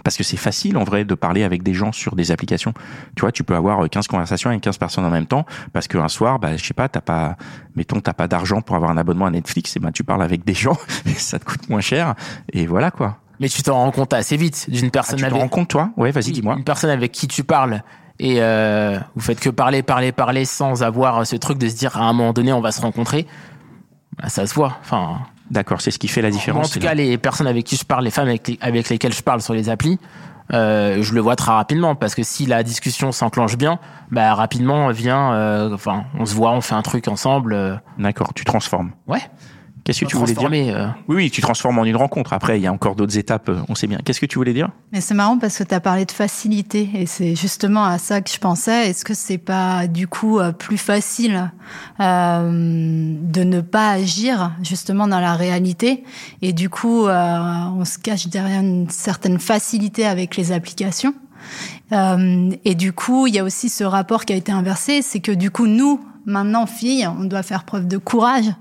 parce 0.04 0.18
que 0.18 0.24
c'est 0.24 0.38
facile 0.38 0.78
en 0.78 0.84
vrai 0.84 1.04
de 1.06 1.16
parler 1.16 1.44
avec 1.44 1.64
des 1.64 1.74
gens 1.74 1.92
sur 1.92 2.16
des 2.16 2.32
applications. 2.32 2.74
Tu 3.16 3.22
vois, 3.22 3.32
tu 3.32 3.44
peux 3.44 3.56
avoir 3.56 3.90
15 3.90 4.08
conversations 4.08 4.50
avec 4.50 4.62
15 4.62 4.78
personnes 4.78 5.06
en 5.06 5.10
même 5.10 5.26
temps 5.26 5.46
parce 5.74 5.88
qu'un 5.88 6.08
soir, 6.08 6.40
bah, 6.40 6.56
je 6.56 6.64
sais 6.66 6.74
pas, 6.74 6.88
t'as 6.90 7.02
pas, 7.02 7.36
mettons, 7.76 8.00
t'as 8.00 8.14
pas 8.14 8.28
d'argent 8.28 8.62
pour 8.62 8.76
avoir 8.76 8.92
un 8.92 8.98
abonnement 8.98 9.26
à 9.26 9.32
Netflix, 9.32 9.76
et 9.76 9.80
ben 9.80 9.92
tu 9.92 10.04
parles 10.04 10.24
avec 10.24 10.46
des 10.46 10.54
gens, 10.54 10.78
ça 11.18 11.40
te 11.40 11.46
coûte 11.46 11.70
moins 11.70 11.82
cher, 11.82 12.16
et 12.54 12.66
voilà 12.66 12.92
quoi. 12.92 13.18
mais 13.40 13.50
tu 13.50 13.62
t'en 13.64 13.76
rends 13.76 13.92
compte 13.92 14.14
assez 14.14 14.38
vite 14.38 14.70
d'une 14.70 14.88
Ah, 14.88 14.92
personne 14.92 15.18
tu 15.18 15.24
te 15.24 15.30
avec, 15.30 15.42
rends 15.42 15.48
compte 15.50 15.68
toi? 15.70 15.92
Ouais, 15.98 16.12
vas-y, 16.12 16.32
dis-moi. 16.32 16.56
Une 16.58 16.64
personne 16.64 16.90
avec 16.90 17.12
qui 17.12 17.28
tu 17.28 17.44
parles 17.44 17.82
et 18.20 18.36
euh, 18.42 19.00
vous 19.16 19.22
faites 19.22 19.40
que 19.40 19.50
parler, 19.50 19.82
parler, 19.84 20.12
parler 20.12 20.46
sans 20.46 20.84
avoir 20.84 21.26
ce 21.26 21.36
truc 21.36 21.58
de 21.58 21.68
se 21.68 21.76
dire 21.76 21.98
à 21.98 22.04
un 22.04 22.14
moment 22.14 22.34
donné 22.34 22.54
on 22.54 22.62
va 22.62 22.72
se 22.72 22.80
rencontrer. 22.82 23.26
Bah, 24.22 24.30
ça 24.30 24.46
se 24.46 24.54
voit. 24.54 24.78
Enfin, 24.82 25.20
D'accord, 25.50 25.82
c'est 25.82 25.92
ce 25.92 26.00
qui 26.00 26.08
fait 26.08 26.22
la 26.22 26.30
en 26.30 26.32
différence. 26.32 26.68
tout 26.68 26.74
c'est 26.76 26.80
cas, 26.80 26.90
là. 26.90 26.96
les 26.96 27.18
personnes 27.18 27.48
avec 27.48 27.66
qui 27.66 27.76
je 27.76 27.84
parle, 27.86 28.04
les 28.06 28.12
femmes 28.12 28.28
avec, 28.30 28.48
les- 28.48 28.58
avec 28.62 28.88
lesquelles 28.90 29.14
je 29.14 29.22
parle 29.24 29.42
sur 29.42 29.54
les 29.54 29.70
applis, 29.70 30.00
euh, 30.54 31.02
je 31.02 31.14
le 31.14 31.22
vois 31.22 31.36
très 31.36 31.52
rapidement 31.52 31.96
parce 31.96 32.16
que 32.16 32.24
si 32.24 32.46
la 32.46 32.64
discussion 32.64 33.12
s'enclenche 33.12 33.58
bien, 33.58 33.80
bah 34.12 34.34
rapidement 34.34 34.90
vient. 34.92 35.34
euh, 35.34 35.74
Enfin, 35.74 36.06
on 36.20 36.26
se 36.26 36.36
voit, 36.36 36.52
on 36.52 36.62
fait 36.62 36.76
un 36.76 36.82
truc 36.82 37.08
ensemble. 37.08 37.54
euh, 37.54 37.76
D'accord, 37.98 38.34
tu 38.34 38.46
transformes. 38.46 38.92
ouais. 39.08 39.22
Qu'est-ce 39.84 40.02
que 40.02 40.06
tu 40.06 40.16
voulais 40.16 40.34
dire 40.34 40.50
euh, 40.52 40.88
Oui, 41.08 41.16
oui, 41.16 41.32
tu 41.32 41.42
transformes 41.42 41.80
en 41.80 41.86
une 41.86 41.96
rencontre. 41.96 42.34
Après, 42.34 42.60
il 42.60 42.64
y 42.64 42.68
a 42.68 42.74
encore 42.74 42.96
d'autres 42.96 43.18
étapes, 43.18 43.50
euh, 43.50 43.62
on 43.68 43.76
sait 43.76 43.88
bien. 43.88 44.00
Qu'est-ce 44.04 44.20
que 44.20 44.26
tu 44.26 44.38
voulais 44.38 44.54
dire 44.54 44.70
Mais 44.92 45.02
c'est 45.02 45.14
marrant 45.14 45.38
parce 45.38 45.58
que 45.58 45.64
tu 45.64 45.74
as 45.74 45.80
parlé 45.80 46.06
de 46.06 46.12
facilité 46.12 46.90
et 46.94 47.06
c'est 47.06 47.36
justement 47.36 47.84
à 47.84 47.98
ça 47.98 48.22
que 48.22 48.30
je 48.30 48.38
pensais. 48.38 48.90
Est-ce 48.90 49.04
que 49.04 49.14
c'est 49.14 49.40
pas 49.40 49.88
du 49.88 50.08
coup 50.08 50.40
euh, 50.40 50.52
plus 50.52 50.78
facile 50.78 51.52
euh, 52.00 53.16
de 53.22 53.44
ne 53.44 53.62
pas 53.62 53.92
agir 53.92 54.52
justement 54.62 55.08
dans 55.08 55.20
la 55.20 55.34
réalité? 55.34 56.04
Et 56.42 56.54
du 56.54 56.70
coup 56.70 57.08
euh, 57.08 57.40
on 57.76 57.86
se 57.86 57.98
cache 57.98 58.28
derrière 58.28 58.62
une 58.62 58.90
certaine 58.90 59.40
facilité 59.40 60.06
avec 60.06 60.38
les 60.38 60.52
applications. 60.52 61.14
Euh, 61.92 62.52
et 62.66 62.76
du 62.76 62.94
coup, 62.94 63.28
il 63.28 63.36
y 63.36 63.40
a 63.40 63.44
aussi 63.44 63.70
ce 63.70 63.84
rapport 63.84 64.26
qui 64.26 64.34
a 64.34 64.36
été 64.36 64.52
inversé, 64.52 65.02
c'est 65.02 65.20
que 65.20 65.32
du 65.32 65.52
coup, 65.52 65.68
nous, 65.68 66.00
maintenant, 66.26 66.66
filles, 66.66 67.08
on 67.08 67.24
doit 67.26 67.44
faire 67.44 67.64
preuve 67.64 67.88
de 67.88 67.98
courage, 67.98 68.52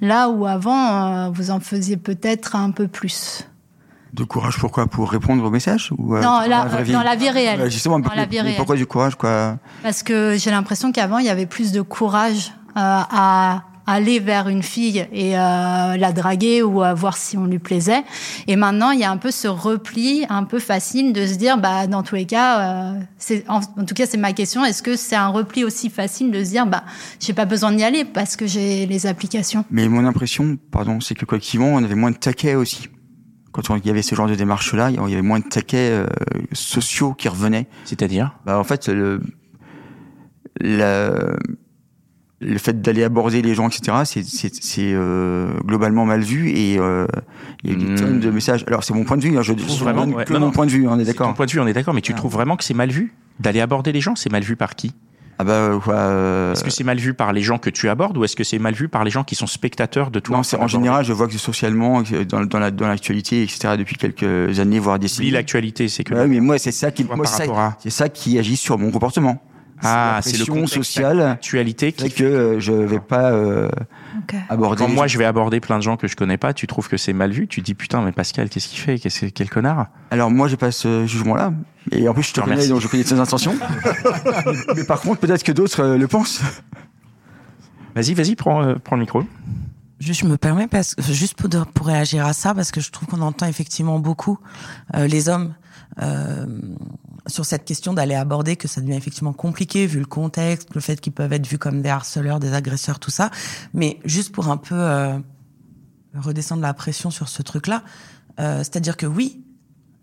là 0.00 0.28
où 0.28 0.46
avant, 0.46 1.26
euh, 1.26 1.30
vous 1.30 1.50
en 1.50 1.60
faisiez 1.60 1.96
peut-être 1.96 2.56
un 2.56 2.70
peu 2.70 2.88
plus. 2.88 3.44
De 4.14 4.24
courage, 4.24 4.56
pourquoi? 4.58 4.86
Pour 4.86 5.10
répondre 5.10 5.44
aux 5.44 5.50
messages 5.50 5.92
ou, 5.98 6.14
euh, 6.16 6.22
Non, 6.22 6.40
dans 6.48 7.02
la 7.02 7.16
vie? 7.16 7.28
réelle. 7.30 7.70
Justement, 7.70 7.98
Dans 7.98 8.08
la 8.10 8.16
mais- 8.16 8.26
vie 8.26 8.36
mais 8.36 8.40
réelle. 8.42 8.56
pourquoi 8.56 8.76
du 8.76 8.86
courage 8.86 9.16
quoi? 9.16 9.58
Parce 9.82 10.02
que 10.02 10.36
j'ai 10.38 10.50
l'impression 10.50 10.92
qu'avant, 10.92 11.18
il 11.18 11.26
y 11.26 11.30
avait 11.30 11.46
plus 11.46 11.72
de 11.72 11.82
courage 11.82 12.52
euh, 12.76 13.02
à 13.10 13.62
aller 13.90 14.20
vers 14.20 14.48
une 14.48 14.62
fille 14.62 15.06
et 15.12 15.36
euh, 15.38 15.96
la 15.96 16.12
draguer 16.12 16.62
ou 16.62 16.82
à 16.82 16.92
voir 16.92 17.16
si 17.16 17.38
on 17.38 17.46
lui 17.46 17.58
plaisait. 17.58 18.02
Et 18.46 18.54
maintenant, 18.56 18.90
il 18.90 19.00
y 19.00 19.04
a 19.04 19.10
un 19.10 19.16
peu 19.16 19.30
ce 19.30 19.48
repli 19.48 20.26
un 20.28 20.44
peu 20.44 20.58
facile 20.58 21.12
de 21.14 21.26
se 21.26 21.36
dire, 21.36 21.56
bah, 21.56 21.86
dans 21.86 22.02
tous 22.02 22.14
les 22.16 22.26
cas, 22.26 22.60
euh, 22.60 23.00
c'est, 23.16 23.48
en, 23.48 23.60
en 23.60 23.84
tout 23.86 23.94
cas, 23.94 24.04
c'est 24.06 24.18
ma 24.18 24.32
question, 24.34 24.64
est-ce 24.64 24.82
que 24.82 24.94
c'est 24.94 25.16
un 25.16 25.28
repli 25.28 25.64
aussi 25.64 25.88
facile 25.88 26.30
de 26.30 26.44
se 26.44 26.50
dire, 26.50 26.66
bah, 26.66 26.84
j'ai 27.18 27.32
pas 27.32 27.46
besoin 27.46 27.72
d'y 27.72 27.82
aller 27.82 28.04
parce 28.04 28.36
que 28.36 28.46
j'ai 28.46 28.84
les 28.84 29.06
applications? 29.06 29.64
Mais 29.70 29.88
mon 29.88 30.04
impression, 30.04 30.58
pardon, 30.70 31.00
c'est 31.00 31.14
que 31.14 31.24
collectivement, 31.24 31.68
on 31.68 31.82
avait 31.82 31.94
moins 31.94 32.10
de 32.10 32.16
taquets 32.18 32.54
aussi. 32.56 32.88
Quand 33.52 33.74
il 33.74 33.86
y 33.86 33.90
avait 33.90 34.02
ce 34.02 34.14
genre 34.14 34.28
de 34.28 34.34
démarche-là, 34.34 34.90
il 34.90 34.96
y 34.96 35.14
avait 35.14 35.22
moins 35.22 35.40
de 35.40 35.48
taquets 35.48 35.90
euh, 35.90 36.06
sociaux 36.52 37.14
qui 37.14 37.28
revenaient. 37.28 37.66
C'est-à-dire? 37.86 38.36
Bah, 38.44 38.58
en 38.58 38.64
fait, 38.64 38.88
le, 38.88 39.20
la- 40.60 41.36
le 42.40 42.58
fait 42.58 42.80
d'aller 42.80 43.02
aborder 43.02 43.42
les 43.42 43.54
gens, 43.54 43.68
etc., 43.68 43.98
c'est, 44.04 44.24
c'est, 44.24 44.54
c'est 44.62 44.92
euh, 44.92 45.48
globalement 45.64 46.04
mal 46.04 46.20
vu 46.20 46.50
et 46.50 46.78
euh, 46.78 47.06
il 47.64 47.70
y 47.70 47.72
a 47.72 47.76
eu 47.76 47.78
des 47.78 47.92
Hmm. 47.92 47.96
tonnes 47.96 48.20
de 48.20 48.30
messages. 48.30 48.64
Alors, 48.68 48.84
c'est 48.84 48.94
mon 48.94 49.04
point 49.04 49.16
de 49.16 49.22
vue, 49.22 49.36
hein, 49.36 49.42
je, 49.42 49.52
je 49.52 49.64
trouves 49.64 49.78
vraiment, 49.80 50.04
ouais. 50.06 50.24
que 50.24 50.32
Non, 50.32 50.38
mon 50.40 50.46
non. 50.46 50.52
point 50.52 50.66
de 50.66 50.70
vue, 50.70 50.86
on 50.86 50.98
est 50.98 51.04
C'est 51.04 51.14
ton 51.14 51.18
d'accord. 51.24 51.34
point 51.34 51.46
de 51.46 51.50
vue, 51.50 51.60
on 51.60 51.66
est 51.66 51.72
d'accord, 51.72 51.94
mais 51.94 52.00
tu 52.00 52.12
Ah. 52.12 52.16
trouves 52.16 52.32
vraiment 52.32 52.56
que 52.56 52.64
c'est 52.64 52.74
mal 52.74 52.90
vu 52.90 53.12
D'aller 53.40 53.60
aborder 53.60 53.92
les 53.92 54.00
gens, 54.00 54.14
c'est 54.16 54.30
mal 54.32 54.42
vu 54.42 54.56
par 54.56 54.74
qui? 54.76 54.92
Ah 55.40 55.44
bah, 55.44 55.52
euh, 55.52 55.78
euh, 55.88 56.52
Est-ce 56.52 56.64
que 56.64 56.70
c'est 56.70 56.82
mal 56.82 56.98
vu 56.98 57.14
par 57.14 57.32
les 57.32 57.42
gens 57.42 57.58
que 57.58 57.70
tu 57.70 57.88
abordes 57.88 58.16
ou 58.18 58.24
est-ce 58.24 58.34
que 58.34 58.42
c'est 58.42 58.58
mal 58.58 58.74
vu 58.74 58.88
par 58.88 59.04
les 59.04 59.10
gens 59.12 59.22
qui 59.22 59.36
sont 59.36 59.46
spectateurs 59.46 60.10
de 60.10 60.18
toi 60.18 60.36
non, 60.38 60.42
c'est, 60.42 60.56
en 60.56 60.60
aborder 60.60 60.72
général, 60.72 61.04
je 61.04 61.12
vois 61.12 61.28
que 61.28 61.38
socialement, 61.38 62.02
dans, 62.28 62.44
dans, 62.44 62.58
la, 62.58 62.72
dans 62.72 62.88
l'actualité, 62.88 63.42
etc., 63.44 63.74
depuis 63.78 63.94
quelques 63.94 64.58
années, 64.58 64.80
voire 64.80 64.98
décennies. 64.98 65.30
l'actualité, 65.30 65.86
c'est 65.88 66.02
que 66.02 66.14
Ouais, 66.14 66.26
mais 66.26 66.40
moi, 66.40 66.58
c'est 66.58 66.72
ça 66.72 66.90
qui, 66.90 67.04
ça- 67.04 67.36
rapport 67.38 67.58
à- 67.60 67.76
c'est 67.80 67.90
ça 67.90 68.08
qui 68.08 68.36
agit 68.38 68.56
sur 68.56 68.78
mon 68.78 68.90
comportement. 68.90 69.40
Ah, 69.82 70.14
la 70.16 70.22
c'est 70.22 70.38
le 70.38 70.44
contexte 70.46 70.74
sociale 70.74 71.20
Actualité 71.20 71.92
qui 71.92 72.10
fait 72.10 72.10
que 72.10 72.24
euh, 72.24 72.60
je 72.60 72.72
vais 72.72 73.00
pas 73.00 73.30
euh, 73.32 73.68
aborder. 74.48 74.84
Quand 74.84 74.88
moi 74.88 75.06
gens. 75.06 75.12
je 75.12 75.18
vais 75.18 75.24
aborder 75.24 75.60
plein 75.60 75.78
de 75.78 75.82
gens 75.82 75.96
que 75.96 76.08
je 76.08 76.16
connais 76.16 76.36
pas, 76.36 76.52
tu 76.52 76.66
trouves 76.66 76.88
que 76.88 76.96
c'est 76.96 77.12
mal 77.12 77.30
vu? 77.30 77.46
Tu 77.46 77.60
dis 77.60 77.74
putain 77.74 78.02
mais 78.02 78.12
Pascal 78.12 78.48
qu'est-ce 78.48 78.68
qu'il 78.68 78.80
fait? 78.80 78.98
Qu'est-ce 78.98 79.26
quel 79.26 79.48
connard? 79.48 79.86
Alors 80.10 80.30
moi 80.30 80.48
j'ai 80.48 80.56
pas 80.56 80.70
ce 80.72 81.06
jugement-là. 81.06 81.52
Et 81.92 82.08
en 82.08 82.14
plus 82.14 82.24
je 82.24 82.32
te 82.32 82.40
connais 82.40 82.52
remercie. 82.54 82.68
donc 82.70 82.80
je 82.80 82.88
connais 82.88 83.04
tes 83.04 83.18
intentions. 83.18 83.54
mais, 84.76 84.84
par 84.84 85.00
contre 85.00 85.20
peut-être 85.20 85.44
que 85.44 85.52
d'autres 85.52 85.82
euh, 85.82 85.96
le 85.98 86.08
pensent. 86.08 86.40
Vas-y 87.94 88.14
vas-y 88.14 88.34
prends 88.36 88.62
euh, 88.62 88.74
prends 88.82 88.96
le 88.96 89.02
micro. 89.02 89.22
Juste, 90.00 90.20
je 90.20 90.26
me 90.26 90.36
permets 90.36 90.68
parce 90.68 90.94
que 90.94 91.02
juste 91.02 91.34
pour, 91.34 91.48
de- 91.48 91.64
pour 91.74 91.86
réagir 91.86 92.24
à 92.24 92.32
ça 92.32 92.54
parce 92.54 92.70
que 92.70 92.80
je 92.80 92.90
trouve 92.92 93.08
qu'on 93.08 93.20
entend 93.20 93.46
effectivement 93.46 93.98
beaucoup 93.98 94.38
euh, 94.94 95.08
les 95.08 95.28
hommes 95.28 95.54
euh, 96.00 96.46
sur 97.28 97.44
cette 97.44 97.64
question 97.64 97.92
d'aller 97.94 98.14
aborder 98.14 98.56
que 98.56 98.66
ça 98.68 98.80
devient 98.80 98.94
effectivement 98.96 99.32
compliqué 99.32 99.86
vu 99.86 100.00
le 100.00 100.06
contexte, 100.06 100.74
le 100.74 100.80
fait 100.80 101.00
qu'ils 101.00 101.12
peuvent 101.12 101.32
être 101.32 101.46
vus 101.46 101.58
comme 101.58 101.82
des 101.82 101.88
harceleurs, 101.90 102.40
des 102.40 102.52
agresseurs, 102.54 102.98
tout 102.98 103.10
ça. 103.10 103.30
Mais 103.74 103.98
juste 104.04 104.32
pour 104.32 104.48
un 104.48 104.56
peu 104.56 104.74
euh, 104.74 105.18
redescendre 106.14 106.62
la 106.62 106.74
pression 106.74 107.10
sur 107.10 107.28
ce 107.28 107.42
truc-là, 107.42 107.82
euh, 108.40 108.58
c'est-à-dire 108.58 108.96
que 108.96 109.06
oui, 109.06 109.44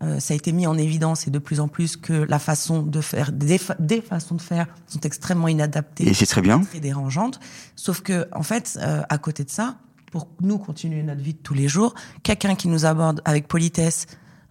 euh, 0.02 0.20
ça 0.20 0.34
a 0.34 0.36
été 0.36 0.52
mis 0.52 0.66
en 0.66 0.76
évidence 0.76 1.26
et 1.26 1.30
de 1.30 1.38
plus 1.38 1.58
en 1.58 1.68
plus 1.68 1.96
que 1.96 2.12
la 2.12 2.38
façon 2.38 2.82
de 2.82 3.00
faire, 3.00 3.32
des, 3.32 3.58
fa- 3.58 3.76
des 3.78 4.00
façons 4.02 4.34
de 4.34 4.42
faire 4.42 4.66
sont 4.86 5.00
extrêmement 5.00 5.48
inadaptées 5.48 6.06
Et 6.08 6.14
c'est 6.14 6.26
très 6.26 6.42
bien. 6.42 6.60
très 6.60 6.80
dérangeante. 6.80 7.40
Sauf 7.76 8.02
que, 8.02 8.28
en 8.32 8.42
fait, 8.42 8.78
euh, 8.82 9.02
à 9.08 9.18
côté 9.18 9.42
de 9.42 9.50
ça, 9.50 9.76
pour 10.12 10.28
nous 10.40 10.58
continuer 10.58 11.02
notre 11.02 11.22
vie 11.22 11.32
de 11.34 11.38
tous 11.38 11.54
les 11.54 11.66
jours, 11.66 11.94
quelqu'un 12.22 12.54
qui 12.54 12.68
nous 12.68 12.84
aborde 12.84 13.20
avec 13.24 13.48
politesse, 13.48 14.06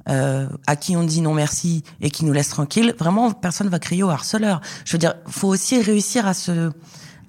euh, 0.09 0.47
à 0.67 0.75
qui 0.75 0.95
on 0.95 1.03
dit 1.03 1.21
non 1.21 1.33
merci 1.33 1.83
et 2.01 2.09
qui 2.09 2.25
nous 2.25 2.33
laisse 2.33 2.50
tranquille, 2.50 2.93
vraiment 3.00 3.31
personne 3.31 3.69
va 3.69 3.79
crier 3.79 4.03
au 4.03 4.09
harceleur. 4.09 4.62
Je 4.85 4.93
veux 4.93 5.00
dire, 5.00 5.15
faut 5.27 5.47
aussi 5.47 5.81
réussir 5.81 6.27
à 6.27 6.33
se 6.33 6.71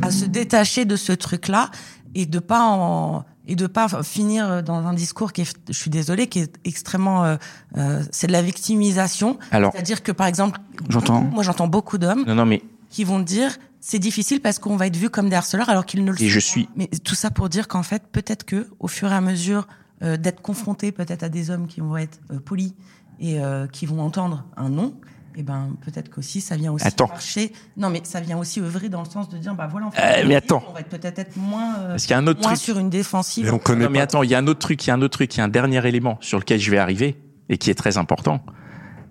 à 0.02 0.10
se 0.10 0.26
détacher 0.26 0.84
de 0.84 0.94
ce 0.96 1.12
truc-là 1.12 1.70
et 2.14 2.26
de 2.26 2.38
pas 2.38 2.60
en 2.60 3.24
et 3.48 3.54
de 3.54 3.66
pas 3.66 3.88
finir 4.02 4.62
dans 4.62 4.86
un 4.86 4.92
discours 4.92 5.32
qui 5.32 5.42
est, 5.42 5.56
je 5.68 5.72
suis 5.72 5.90
désolée, 5.90 6.26
qui 6.26 6.40
est 6.40 6.52
extrêmement, 6.64 7.24
euh, 7.24 7.36
euh, 7.76 8.02
c'est 8.10 8.26
de 8.26 8.32
la 8.32 8.42
victimisation. 8.42 9.38
Alors 9.52 9.70
C'est-à-dire 9.72 10.02
que 10.02 10.10
par 10.12 10.26
exemple, 10.26 10.58
J'entends. 10.88 11.22
moi 11.22 11.42
j'entends 11.42 11.68
beaucoup 11.68 11.96
d'hommes 11.96 12.24
non 12.26 12.34
non 12.34 12.44
mais 12.44 12.62
qui 12.90 13.04
vont 13.04 13.20
dire 13.20 13.56
c'est 13.80 13.98
difficile 14.00 14.40
parce 14.40 14.58
qu'on 14.58 14.76
va 14.76 14.88
être 14.88 14.96
vu 14.96 15.10
comme 15.10 15.28
des 15.28 15.36
harceleurs 15.36 15.68
alors 15.68 15.86
qu'ils 15.86 16.04
ne 16.04 16.10
le 16.10 16.20
et 16.20 16.26
sont 16.26 16.30
je 16.30 16.38
pas. 16.38 16.40
suis 16.40 16.68
Mais 16.76 16.88
tout 16.88 17.14
ça 17.14 17.30
pour 17.30 17.48
dire 17.48 17.68
qu'en 17.68 17.84
fait, 17.84 18.02
peut-être 18.10 18.44
que 18.44 18.66
au 18.80 18.88
fur 18.88 19.12
et 19.12 19.14
à 19.14 19.20
mesure 19.20 19.68
euh, 20.02 20.16
d'être 20.16 20.42
confronté 20.42 20.92
peut-être 20.92 21.22
à 21.22 21.28
des 21.28 21.50
hommes 21.50 21.66
qui 21.66 21.80
vont 21.80 21.96
être 21.96 22.18
euh, 22.30 22.38
polis 22.40 22.74
et 23.20 23.40
euh, 23.40 23.66
qui 23.66 23.86
vont 23.86 24.00
entendre 24.00 24.44
un 24.56 24.68
non, 24.68 24.94
et 25.36 25.42
ben 25.42 25.70
peut-être 25.82 26.10
qu'aussi 26.10 26.40
ça 26.40 26.56
vient 26.56 26.72
aussi 26.72 26.86
Attends. 26.86 27.08
marcher. 27.08 27.52
Non, 27.76 27.90
mais 27.90 28.00
ça 28.04 28.20
vient 28.20 28.38
aussi 28.38 28.60
œuvrer 28.60 28.88
dans 28.88 29.02
le 29.02 29.08
sens 29.08 29.28
de 29.28 29.36
dire 29.38 29.54
bah 29.54 29.66
voilà. 29.70 29.86
En 29.86 29.90
fait, 29.90 30.00
Euh, 30.02 30.22
on 30.24 30.28
mais 30.28 30.34
attends. 30.34 30.62
on 30.68 30.72
va 30.72 30.80
être 30.80 30.88
peut-être 30.88 31.18
être 31.18 31.36
moins 31.36 31.76
euh, 31.78 31.88
parce 31.90 32.02
qu'il 32.02 32.10
y 32.12 32.14
a 32.14 32.18
un 32.18 32.26
autre 32.26 32.40
moins 32.40 32.52
truc. 32.52 32.62
sur 32.62 32.78
une 32.78 32.90
défensive. 32.90 33.46
Et 33.46 33.50
on 33.50 33.58
connaît 33.58 33.84
Non 33.84 33.90
mais 33.90 33.98
pas. 33.98 34.04
attends 34.04 34.22
il 34.22 34.30
y 34.30 34.34
a 34.34 34.38
un 34.38 34.46
autre 34.46 34.60
truc 34.60 34.84
il 34.84 34.88
y 34.88 34.90
a 34.90 34.94
un 34.94 35.02
autre 35.02 35.12
truc 35.18 35.34
il 35.34 35.38
y 35.38 35.40
a 35.40 35.44
un 35.44 35.48
dernier 35.48 35.86
élément 35.86 36.18
sur 36.20 36.38
lequel 36.38 36.58
je 36.60 36.70
vais 36.70 36.78
arriver 36.78 37.16
et 37.48 37.58
qui 37.58 37.70
est 37.70 37.74
très 37.74 37.96
important. 37.98 38.44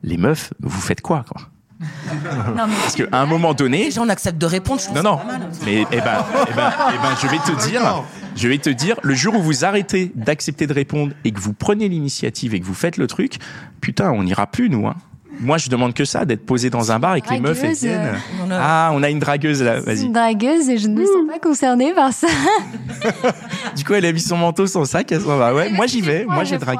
Les 0.03 0.17
meufs 0.17 0.53
vous 0.61 0.69
faites 0.81 1.01
quoi 1.01 1.25
quoi? 1.27 1.41
Non, 1.79 2.67
mais 2.67 2.75
Parce 2.81 2.95
qu'à 2.95 3.05
un 3.11 3.25
moment 3.25 3.53
donné 3.53 3.85
Les 3.85 3.91
gens 3.91 4.07
acceptent 4.07 4.37
de 4.37 4.45
répondre. 4.45 4.81
je 4.81 4.93
Non, 4.93 5.03
non. 5.03 5.17
pas 5.17 5.25
mal. 5.25 5.49
Mais 5.65 5.85
eh 5.91 6.01
ben, 6.01 6.25
eh 6.49 6.53
ben, 6.53 6.73
eh 6.93 6.97
ben, 7.01 7.15
je 7.21 7.27
vais 7.27 7.39
te 7.39 7.67
dire, 7.67 8.03
je 8.35 8.47
vais 8.47 8.57
te 8.57 8.69
dire, 8.69 8.95
le 9.03 9.13
jour 9.13 9.35
où 9.35 9.41
vous 9.41 9.65
arrêtez 9.65 10.11
d'accepter 10.15 10.67
de 10.67 10.73
répondre 10.73 11.13
et 11.23 11.31
que 11.31 11.39
vous 11.39 11.53
prenez 11.53 11.89
l'initiative 11.89 12.53
et 12.55 12.59
que 12.59 12.65
vous 12.65 12.73
faites 12.73 12.97
le 12.97 13.07
truc, 13.07 13.39
putain, 13.81 14.11
on 14.11 14.23
n'ira 14.23 14.47
plus 14.47 14.69
nous. 14.69 14.87
Hein. 14.87 14.95
Moi, 15.39 15.57
je 15.57 15.69
demande 15.69 15.93
que 15.93 16.05
ça, 16.05 16.25
d'être 16.25 16.45
posé 16.45 16.69
dans 16.69 16.91
un 16.91 16.99
bar 16.99 17.15
et 17.15 17.21
que 17.21 17.29
les 17.29 17.39
meufs 17.39 17.57
elles 17.63 17.75
Dragueuse, 17.75 17.81
viennent. 17.83 18.51
A- 18.51 18.87
Ah, 18.87 18.91
on 18.93 19.03
a 19.03 19.09
une 19.09 19.19
dragueuse 19.19 19.61
là. 19.61 19.79
Vas-y. 19.79 20.03
une 20.05 20.13
dragueuse 20.13 20.69
et 20.69 20.77
je 20.77 20.87
ne 20.87 20.95
me 20.99 21.05
sens 21.05 21.27
pas 21.27 21.39
concernée 21.39 21.93
par 21.93 22.13
ça. 22.13 22.27
Du 23.75 23.83
coup, 23.83 23.93
elle 23.93 24.05
a 24.05 24.11
mis 24.11 24.19
son 24.21 24.37
manteau, 24.37 24.67
son 24.67 24.85
sac, 24.85 25.11
elle 25.11 25.21
s'en 25.21 25.37
va. 25.37 25.53
Ouais, 25.53 25.69
moi 25.71 25.85
j'y 25.87 26.01
vais. 26.01 26.25
Moi, 26.25 26.43
je 26.43 26.55
drague. 26.55 26.79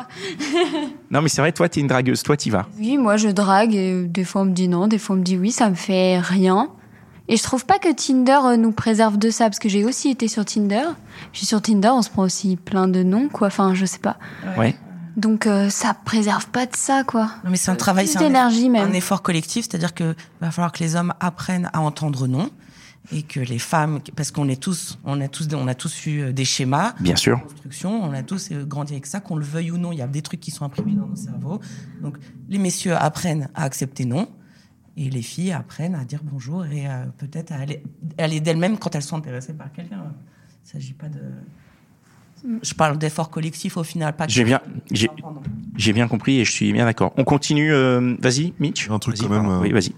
Non, 1.12 1.22
mais 1.22 1.30
c'est 1.30 1.42
vrai, 1.42 1.52
toi, 1.52 1.70
t'es 1.70 1.80
une 1.82 1.88
dragueuse. 1.88 2.24
Toi, 2.24 2.36
t'y 2.38 2.50
vas. 2.50 2.66
Oui, 2.80 2.98
moi 2.98 3.16
je 3.18 3.30
drague 3.30 3.74
et 3.76 3.92
euh, 3.94 4.08
des 4.08 4.24
fois 4.24 4.42
on 4.42 4.46
me 4.46 4.52
dit 4.52 4.68
non, 4.68 4.88
des 4.88 4.98
fois 4.98 5.16
on 5.16 5.20
me 5.20 5.24
dit 5.24 5.38
oui, 5.38 5.52
ça 5.52 5.70
me 5.70 5.76
fait 5.76 6.20
rien. 6.20 6.70
Et 7.28 7.38
je 7.38 7.44
trouve 7.44 7.66
pas 7.66 7.80
que 7.80 7.92
Tinder 7.92 8.38
euh, 8.46 8.58
nous 8.58 8.72
préserve 8.72 9.18
de 9.18 9.30
ça 9.30 9.46
parce 9.46 9.60
que 9.60 9.70
j'ai 9.70 9.84
aussi 9.86 10.10
été 10.10 10.28
sur 10.28 10.46
Tinder. 10.46 10.84
Je 11.32 11.38
suis 11.40 11.48
sur 11.48 11.62
Tinder, 11.62 11.90
on 11.92 12.02
se 12.02 12.10
prend 12.10 12.24
aussi 12.24 12.56
plein 12.56 12.88
de 12.88 13.04
noms 13.04 13.30
quoi. 13.30 13.48
Enfin, 13.48 13.74
je 13.74 13.86
sais 13.86 14.00
pas. 14.00 14.18
Ouais. 14.58 14.76
Donc 15.18 15.48
euh, 15.48 15.70
ça 15.70 15.94
préserve 15.94 16.48
pas 16.48 16.66
de 16.66 16.76
ça 16.76 17.04
quoi. 17.04 17.26
Non, 17.44 17.50
mais 17.52 17.58
c'est 17.58 17.72
un 17.72 17.76
travail, 17.76 18.06
Plus 18.06 18.14
c'est 18.14 18.20
un, 18.20 18.28
d'énergie 18.28 18.70
même. 18.70 18.90
un 18.90 18.94
effort 18.94 19.22
collectif, 19.22 19.66
c'est-à-dire 19.66 19.94
que 19.94 20.16
va 20.42 20.52
falloir 20.52 20.72
que 20.72 20.84
les 20.84 20.96
hommes 20.96 21.14
apprennent 21.20 21.70
à 21.74 21.82
entendre 21.82 22.28
non 22.28 22.50
et 23.12 23.22
que 23.22 23.40
les 23.40 23.60
femmes, 23.60 24.00
parce 24.16 24.32
qu'on 24.32 24.50
est 24.50 24.62
tous, 24.62 24.98
on 25.04 25.22
a 25.22 25.28
tous, 25.28 25.48
on 25.54 25.68
a 25.68 25.76
tous 25.76 26.08
eu 26.08 26.22
euh, 26.22 26.34
des 26.34 26.46
schémas, 26.46 26.94
Bien 27.00 27.16
sûr. 27.16 27.42
construction, 27.44 28.04
on 28.04 28.12
a 28.14 28.24
tous 28.24 28.52
euh, 28.52 28.66
grandi 28.66 28.94
avec 28.94 29.06
ça, 29.06 29.20
qu'on 29.20 29.36
le 29.36 29.46
veuille 29.46 29.72
ou 29.72 29.78
non, 29.78 29.92
il 29.92 30.00
y 30.00 30.02
a 30.02 30.08
des 30.08 30.22
trucs 30.24 30.40
qui 30.40 30.52
sont 30.52 30.66
imprimés 30.66 30.94
dans 30.94 31.06
nos 31.06 31.16
cerveaux. 31.16 31.60
Donc 32.02 32.18
les 32.50 32.58
messieurs 32.58 32.96
apprennent 32.96 33.50
à 33.54 33.64
accepter 33.64 34.06
non. 34.06 34.28
Et 34.98 35.10
les 35.10 35.22
filles 35.22 35.52
apprennent 35.52 35.94
à 35.94 36.06
dire 36.06 36.22
bonjour 36.24 36.66
et 36.66 36.88
euh, 36.88 37.04
peut-être 37.18 37.52
à 37.52 37.56
aller, 37.56 37.84
aller 38.18 38.40
d'elles-mêmes 38.40 38.78
quand 38.78 38.96
elles 38.96 39.04
sont 39.04 39.18
intéressées 39.18 39.54
par 39.54 39.72
quelqu'un. 39.72 39.98
Il 39.98 40.68
ne 40.68 40.72
s'agit 40.72 40.94
pas 40.94 41.10
de. 41.10 41.20
Je 42.62 42.74
parle 42.74 42.98
d'effort 42.98 43.30
collectif 43.30 43.78
au 43.78 43.84
final, 43.84 44.16
pas 44.16 44.26
J'ai 44.28 44.44
bien, 44.44 44.62
j'ai, 44.92 45.94
bien 45.94 46.08
compris 46.08 46.40
et 46.40 46.46
je 46.46 46.52
suis 46.52 46.72
bien 46.74 46.86
d'accord. 46.86 47.14
On 47.18 47.24
continue. 47.24 47.74
euh, 47.74 48.16
vas-y, 48.20 48.54
Mitch. 48.60 48.90
Un 48.90 49.00
truc 49.00 49.18
quand 49.20 49.30
même, 49.30 49.42
pardon. 49.44 49.58
euh, 49.58 49.62
Oui, 49.62 49.72
vas-y. 49.72 49.94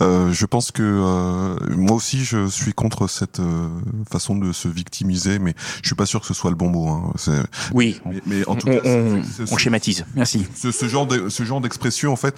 Euh, 0.00 0.32
je 0.32 0.46
pense 0.46 0.70
que 0.70 0.82
euh, 0.82 1.56
moi 1.76 1.96
aussi 1.96 2.24
je 2.24 2.46
suis 2.48 2.72
contre 2.72 3.08
cette 3.08 3.40
euh, 3.40 3.68
façon 4.10 4.36
de 4.36 4.52
se 4.52 4.68
victimiser, 4.68 5.38
mais 5.38 5.54
je 5.82 5.88
suis 5.88 5.96
pas 5.96 6.06
sûr 6.06 6.20
que 6.20 6.26
ce 6.26 6.34
soit 6.34 6.50
le 6.50 6.56
bon 6.56 6.68
mot. 6.70 6.88
Hein. 6.88 7.12
C'est- 7.16 7.42
Oui. 7.74 8.00
Mais, 8.06 8.20
mais 8.26 8.48
en 8.48 8.54
tout 8.54 8.68
On, 8.68 8.72
cas, 8.76 8.80
on, 8.84 9.22
on 9.50 9.56
schématise. 9.56 10.04
Merci. 10.14 10.46
ce, 10.54 10.70
ce 10.70 10.86
genre 10.88 11.06
de, 11.06 11.28
ce 11.28 11.42
genre 11.42 11.60
d'expression 11.60 12.12
en 12.12 12.16
fait 12.16 12.34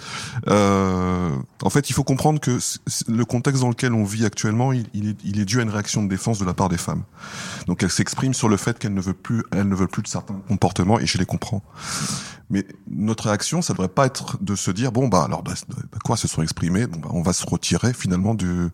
euh, 0.47 1.29
en 1.61 1.69
fait 1.69 1.89
il 1.89 1.93
faut 1.93 2.03
comprendre 2.03 2.39
que 2.39 2.57
le 3.07 3.25
contexte 3.25 3.61
dans 3.61 3.69
lequel 3.69 3.93
on 3.93 4.03
vit 4.03 4.25
actuellement 4.25 4.73
il, 4.73 4.85
il 4.93 5.09
est, 5.09 5.17
il 5.23 5.39
est 5.39 5.45
dû 5.45 5.59
à 5.59 5.63
une 5.63 5.69
réaction 5.69 6.03
de 6.03 6.09
défense 6.09 6.39
de 6.39 6.45
la 6.45 6.53
part 6.53 6.69
des 6.69 6.77
femmes 6.77 7.03
donc 7.67 7.83
elles 7.83 7.89
s'expriment 7.91 8.33
sur 8.33 8.49
le 8.49 8.57
fait 8.57 8.77
qu'elles 8.79 8.93
ne 8.93 9.01
veulent 9.01 9.10
plus 9.13 9.43
elles 9.51 9.67
ne 9.67 9.75
veulent 9.75 9.87
plus 9.87 10.01
de 10.03 10.07
certains 10.07 10.35
comportements 10.47 10.99
et 10.99 11.05
je 11.05 11.17
les 11.17 11.25
comprends 11.25 11.63
mais 12.49 12.65
notre 12.89 13.25
réaction 13.27 13.61
ça 13.61 13.73
devrait 13.73 13.87
pas 13.87 14.05
être 14.05 14.37
de 14.43 14.55
se 14.55 14.71
dire 14.71 14.91
bon 14.91 15.07
bah 15.07 15.23
alors 15.25 15.41
bah, 15.41 15.53
bah, 15.69 15.97
quoi 16.03 16.17
se 16.17 16.27
sont 16.27 16.41
exprimés? 16.41 16.85
Bon, 16.87 16.99
bah, 16.99 17.07
on 17.11 17.21
va 17.21 17.31
se 17.33 17.45
retirer 17.45 17.93
finalement 17.93 18.33
du 18.33 18.67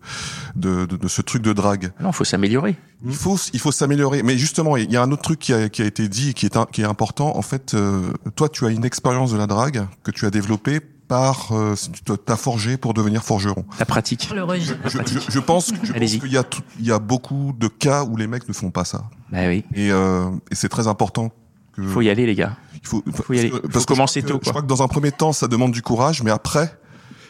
de, 0.56 0.84
de, 0.86 0.96
de 0.96 1.08
ce 1.08 1.22
truc 1.22 1.42
de 1.42 1.52
drague 1.52 1.92
Non, 2.00 2.10
faut 2.12 2.24
s'améliorer. 2.24 2.76
il 3.04 3.14
faut, 3.14 3.36
il 3.52 3.60
faut 3.60 3.70
s'améliorer. 3.70 4.22
Mais 4.24 4.36
justement, 4.36 4.76
il 4.76 4.90
y 4.90 4.96
a 4.96 5.02
un 5.02 5.12
autre 5.12 5.22
truc 5.22 5.38
qui 5.38 5.52
a, 5.52 5.68
qui 5.68 5.82
a 5.82 5.84
été 5.84 6.08
dit 6.08 6.34
qui 6.34 6.46
est, 6.46 6.56
un- 6.56 6.66
qui 6.66 6.82
est 6.82 6.84
important. 6.86 7.36
En 7.36 7.42
fait, 7.42 7.74
euh, 7.74 8.12
toi, 8.34 8.48
tu 8.48 8.66
as 8.66 8.70
une 8.70 8.84
expérience 8.84 9.30
de 9.32 9.36
la 9.38 9.46
drague 9.46 9.86
que 10.02 10.10
tu 10.10 10.26
as 10.26 10.30
développée 10.30 10.80
par, 11.08 11.52
euh, 11.52 11.74
tu 11.92 12.02
t'as 12.24 12.36
forgé 12.36 12.76
pour 12.76 12.92
devenir 12.94 13.24
forgeron. 13.24 13.64
La 13.78 13.86
pratique. 13.86 14.28
Le. 14.34 14.46
Je, 14.58 14.74
je, 15.06 15.18
je 15.30 15.38
pense, 15.40 15.72
je 15.82 15.92
qu'il 15.92 16.30
y 16.32 16.36
a, 16.36 16.42
tout- 16.44 16.62
il 16.78 16.86
y 16.86 16.92
a 16.92 16.98
beaucoup 16.98 17.54
de 17.58 17.66
cas 17.68 18.04
où 18.04 18.16
les 18.16 18.26
mecs 18.26 18.46
ne 18.46 18.52
font 18.52 18.70
pas 18.70 18.84
ça. 18.84 19.04
Bah 19.32 19.46
oui. 19.48 19.64
Et, 19.74 19.90
euh, 19.90 20.28
et 20.50 20.54
c'est 20.54 20.68
très 20.68 20.86
important. 20.86 21.30
Que, 21.72 21.82
Faut 21.82 22.02
y 22.02 22.10
aller, 22.10 22.26
les 22.26 22.34
gars. 22.34 22.56
il 22.74 22.86
faut, 22.86 23.02
faut 23.12 23.32
y 23.32 23.38
aller. 23.40 23.50
parce 23.50 23.62
que- 23.62 23.68
Faut 23.70 23.78
que 23.78 23.80
je 23.80 23.86
commencer 23.86 24.22
que- 24.22 24.26
tôt, 24.28 24.34
Je 24.34 24.38
quoi. 24.44 24.52
crois 24.52 24.62
que 24.62 24.66
dans 24.66 24.82
un 24.82 24.88
premier 24.88 25.12
temps, 25.12 25.32
ça 25.32 25.48
demande 25.48 25.72
du 25.72 25.80
courage, 25.82 26.22
mais 26.22 26.30
après, 26.30 26.76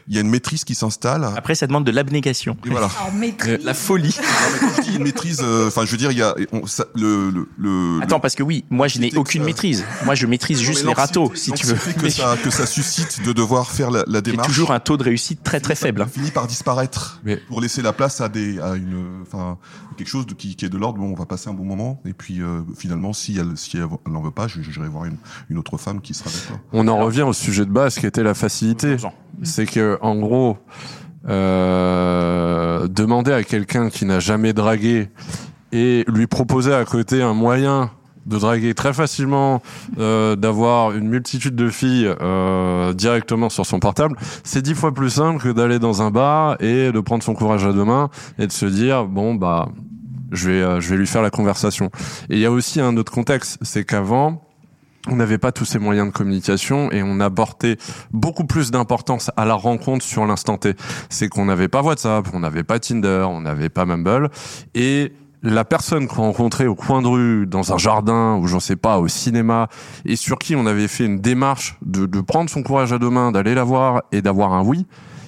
il 0.09 0.15
y 0.15 0.19
a 0.19 0.21
une 0.23 0.31
maîtrise 0.31 0.65
qui 0.65 0.75
s'installe. 0.75 1.27
Après, 1.37 1.55
ça 1.55 1.67
demande 1.67 1.85
de 1.85 1.91
l'abnégation. 1.91 2.57
Et 2.65 2.71
voilà. 2.71 2.89
Maîtrise. 3.15 3.59
La 3.65 3.75
folie. 3.75 4.17
Non, 4.63 4.69
je 4.77 4.83
dis 4.91 4.97
une 4.97 5.03
maîtrise, 5.05 5.41
euh, 5.43 5.69
enfin, 5.69 5.85
je 5.85 5.91
veux 5.91 5.97
dire, 5.97 6.11
il 6.13 6.19
y 6.19 6.23
a 6.23 6.35
on- 6.53 6.67
ça- 6.67 6.87
le, 6.95 7.31
le, 7.31 7.49
le, 7.59 8.03
Attends, 8.03 8.21
parce 8.21 8.35
que 8.35 8.43
oui, 8.43 8.65
moi, 8.71 8.89
je 8.89 8.99
n'ai 8.99 9.15
aucune 9.17 9.45
maîtrise. 9.45 9.85
Moi, 10.05 10.15
je 10.15 10.27
maîtrise 10.27 10.59
Non, 10.59 10.65
juste 10.65 10.85
les 10.85 10.93
râteaux, 10.95 11.31
si 11.35 11.53
tu 11.53 11.67
veux. 11.67 11.77
Mais 11.87 11.93
que 11.95 12.09
ça, 12.11 12.37
que 12.43 12.51
ça 12.51 12.67
suscite 12.67 13.23
de 13.25 13.33
devoir 13.33 13.71
faire 13.71 13.91
la, 13.91 14.05
la 14.07 14.21
démarche. 14.21 14.49
toujours 14.49 14.71
un 14.73 14.81
taux 14.81 14.97
de 14.97 15.05
réussite 15.05 15.43
très 15.43 15.61
très 15.61 15.75
faible. 15.75 16.03
hein. 16.03 16.09
finit 16.13 16.31
par 16.31 16.47
disparaître 16.47 17.21
Mais- 17.25 17.37
pour 17.37 17.61
laisser 17.61 17.83
la 17.83 17.93
place 17.93 18.21
à 18.21 18.29
des 18.29 18.59
à 18.61 18.75
une 18.75 19.23
enfin 19.23 19.59
quelque 19.97 20.09
chose 20.09 20.27
de, 20.27 20.35
qui, 20.35 20.55
qui 20.57 20.65
est 20.65 20.69
de 20.69 20.79
l'ordre 20.79 20.99
bon 21.01 21.13
on 21.13 21.15
va 21.15 21.27
passer 21.27 21.49
un 21.51 21.53
bon 21.55 21.65
moment 21.65 22.01
et 22.07 22.13
puis 22.13 22.41
euh, 22.41 22.61
finalement 22.77 23.13
si 23.13 23.37
elle 23.39 23.57
si 23.57 23.77
elle, 23.77 23.87
elle 24.07 24.13
n'en 24.13 24.23
veut 24.23 24.31
pas 24.31 24.47
je 24.49 24.61
j'irai 24.63 24.89
voir 24.89 25.05
une, 25.07 25.17
une 25.51 25.59
autre 25.59 25.77
femme 25.77 26.01
qui 26.01 26.15
sera 26.15 26.31
d'accord 26.31 26.59
On 26.73 26.87
en 26.89 26.99
revient 26.99 27.23
au 27.23 27.33
sujet 27.33 27.65
de 27.65 27.71
base 27.71 27.99
qui 27.99 28.07
était 28.07 28.23
la 28.23 28.35
facilité. 28.35 28.97
C'est 29.45 29.67
que, 29.67 29.98
en 30.01 30.17
gros, 30.17 30.59
euh, 31.29 32.87
demander 32.89 33.33
à 33.33 33.43
quelqu'un 33.43 33.91
qui 33.91 34.05
n'a 34.05 34.21
jamais 34.21 34.53
dragué 34.53 35.09
et 35.73 36.05
lui 36.09 36.27
proposer 36.27 36.73
à 36.73 36.85
côté 36.85 37.23
un 37.23 37.35
moyen 37.35 37.91
de 38.29 38.39
draguer 38.39 38.75
très 38.75 38.93
facilement, 38.93 39.63
euh, 39.99 40.37
d'avoir 40.37 40.93
une 40.93 41.09
multitude 41.09 41.57
de 41.57 41.71
filles 41.71 42.13
euh, 42.21 42.93
directement 42.93 43.49
sur 43.49 43.67
son 43.67 43.81
portable, 43.81 44.17
c'est 44.45 44.63
dix 44.63 44.75
fois 44.75 44.93
plus 44.93 45.11
simple 45.11 45.43
que 45.43 45.49
d'aller 45.49 45.79
dans 45.79 46.03
un 46.03 46.11
bar 46.11 46.57
et 46.61 46.93
de 46.93 47.01
prendre 47.01 47.23
son 47.23 47.35
courage 47.35 47.67
à 47.67 47.73
deux 47.73 47.85
mains 47.85 48.11
et 48.39 48.47
de 48.47 48.53
se 48.53 48.67
dire 48.67 49.07
bon 49.07 49.35
bah 49.35 49.69
je 50.31 50.51
vais 50.51 50.63
euh, 50.63 50.81
je 50.81 50.91
vais 50.91 50.97
lui 50.97 51.07
faire 51.07 51.23
la 51.23 51.31
conversation. 51.31 51.91
Et 52.29 52.35
il 52.35 52.39
y 52.39 52.47
a 52.47 52.51
aussi 52.51 52.81
un 52.81 52.97
autre 52.99 53.11
contexte, 53.11 53.59
c'est 53.63 53.85
qu'avant 53.85 54.43
on 55.07 55.17
n'avait 55.17 55.39
pas 55.39 55.53
tous 55.53 55.65
ces 55.65 55.79
moyens 55.79 56.09
de 56.09 56.13
communication 56.13 56.91
et 56.91 57.03
on 57.03 57.21
apportait 57.21 57.77
beaucoup 58.11 58.45
plus 58.45 58.71
d'importance 58.71 59.31
à 59.37 59.45
la 59.45 59.55
rencontre 59.55 60.05
sur 60.05 60.27
l'instant 60.27 60.59
T. 60.59 60.75
C'est 61.09 61.29
qu'on 61.29 61.45
n'avait 61.45 61.69
pas 61.69 61.83
WhatsApp, 61.83 62.29
on 62.33 62.41
n'avait 62.41 62.65
pas 62.65 62.79
Tinder, 62.79 63.27
on 63.29 63.41
n'avait 63.41 63.69
pas 63.69 63.87
Mumble 63.87 64.31
et 64.75 65.13
la 65.43 65.65
personne 65.65 66.09
qu'on 66.09 66.23
rencontrait 66.23 66.67
au 66.67 66.75
coin 66.75 67.01
de 67.01 67.07
rue, 67.07 67.47
dans 67.47 67.73
un 67.73 67.79
jardin, 67.79 68.37
ou 68.37 68.49
j'en 68.49 68.59
sais 68.59 68.75
pas, 68.75 68.99
au 68.99 69.07
cinéma, 69.07 69.69
et 70.05 70.17
sur 70.17 70.37
qui 70.39 70.57
on 70.57 70.67
avait 70.67 70.89
fait 70.89 71.05
une 71.05 71.21
démarche 71.21 71.79
de, 71.83 72.07
de 72.07 72.21
prendre 72.21 72.51
son 72.51 72.65
courage 72.65 72.93
à 72.93 72.99
deux 72.99 73.11
mains, 73.11 73.31
d'aller 73.31 73.55
la 73.55 73.63
voir 73.63 74.03
et 74.11 74.21
d'avoir 74.21 74.53
un 74.53 74.63
oui, 74.65 74.85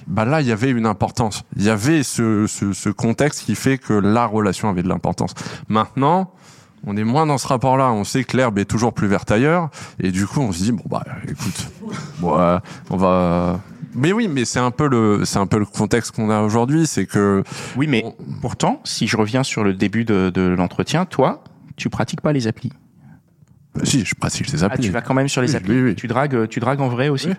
bah 0.07 0.25
là, 0.25 0.41
il 0.41 0.47
y 0.47 0.51
avait 0.51 0.71
une 0.71 0.85
importance. 0.85 1.43
Il 1.55 1.63
y 1.63 1.69
avait 1.69 2.03
ce, 2.03 2.45
ce, 2.47 2.73
ce 2.73 2.89
contexte 2.89 3.45
qui 3.45 3.55
fait 3.55 3.77
que 3.77 3.93
la 3.93 4.25
relation 4.25 4.67
avait 4.67 4.83
de 4.83 4.89
l'importance. 4.89 5.33
Maintenant, 5.69 6.33
on 6.85 6.97
est 6.97 7.03
moins 7.03 7.25
dans 7.25 7.37
ce 7.37 7.47
rapport-là. 7.47 7.91
On 7.91 8.03
sait 8.03 8.23
que 8.23 8.35
l'herbe 8.37 8.57
est 8.59 8.65
toujours 8.65 8.93
plus 8.93 9.07
verte 9.07 9.31
ailleurs, 9.31 9.69
et 9.99 10.11
du 10.11 10.25
coup, 10.27 10.39
on 10.41 10.51
se 10.51 10.63
dit 10.63 10.71
bon 10.71 10.83
bah 10.89 11.03
écoute, 11.27 11.67
ouais, 12.21 12.57
on 12.89 12.97
va. 12.97 13.59
Mais 13.93 14.13
oui, 14.13 14.29
mais 14.29 14.45
c'est 14.45 14.59
un 14.59 14.71
peu 14.71 14.87
le, 14.87 15.25
c'est 15.25 15.37
un 15.39 15.47
peu 15.47 15.59
le 15.59 15.65
contexte 15.65 16.11
qu'on 16.15 16.29
a 16.29 16.41
aujourd'hui, 16.41 16.87
c'est 16.87 17.05
que. 17.05 17.43
Oui, 17.75 17.87
mais 17.87 18.05
pourtant, 18.41 18.79
si 18.85 19.05
je 19.07 19.17
reviens 19.17 19.43
sur 19.43 19.63
le 19.63 19.73
début 19.73 20.05
de, 20.05 20.29
de 20.33 20.41
l'entretien, 20.41 21.05
toi, 21.05 21.43
tu 21.75 21.89
pratiques 21.89 22.21
pas 22.21 22.31
les 22.31 22.47
applis. 22.47 22.71
Bah, 23.75 23.81
si, 23.83 24.03
je 24.05 24.15
pratique 24.15 24.51
les 24.51 24.63
Ah, 24.63 24.67
applis. 24.67 24.85
tu 24.85 24.91
vas 24.91 25.01
quand 25.01 25.13
même 25.13 25.27
sur 25.29 25.41
les 25.41 25.49
Oui, 25.51 25.55
applis. 25.57 25.73
oui, 25.75 25.81
oui. 25.89 25.95
Tu 25.95 26.07
dragues, 26.07 26.47
tu 26.47 26.59
dragues 26.61 26.79
en 26.81 26.87
vrai 26.89 27.09
aussi. 27.09 27.27
Oui. 27.29 27.33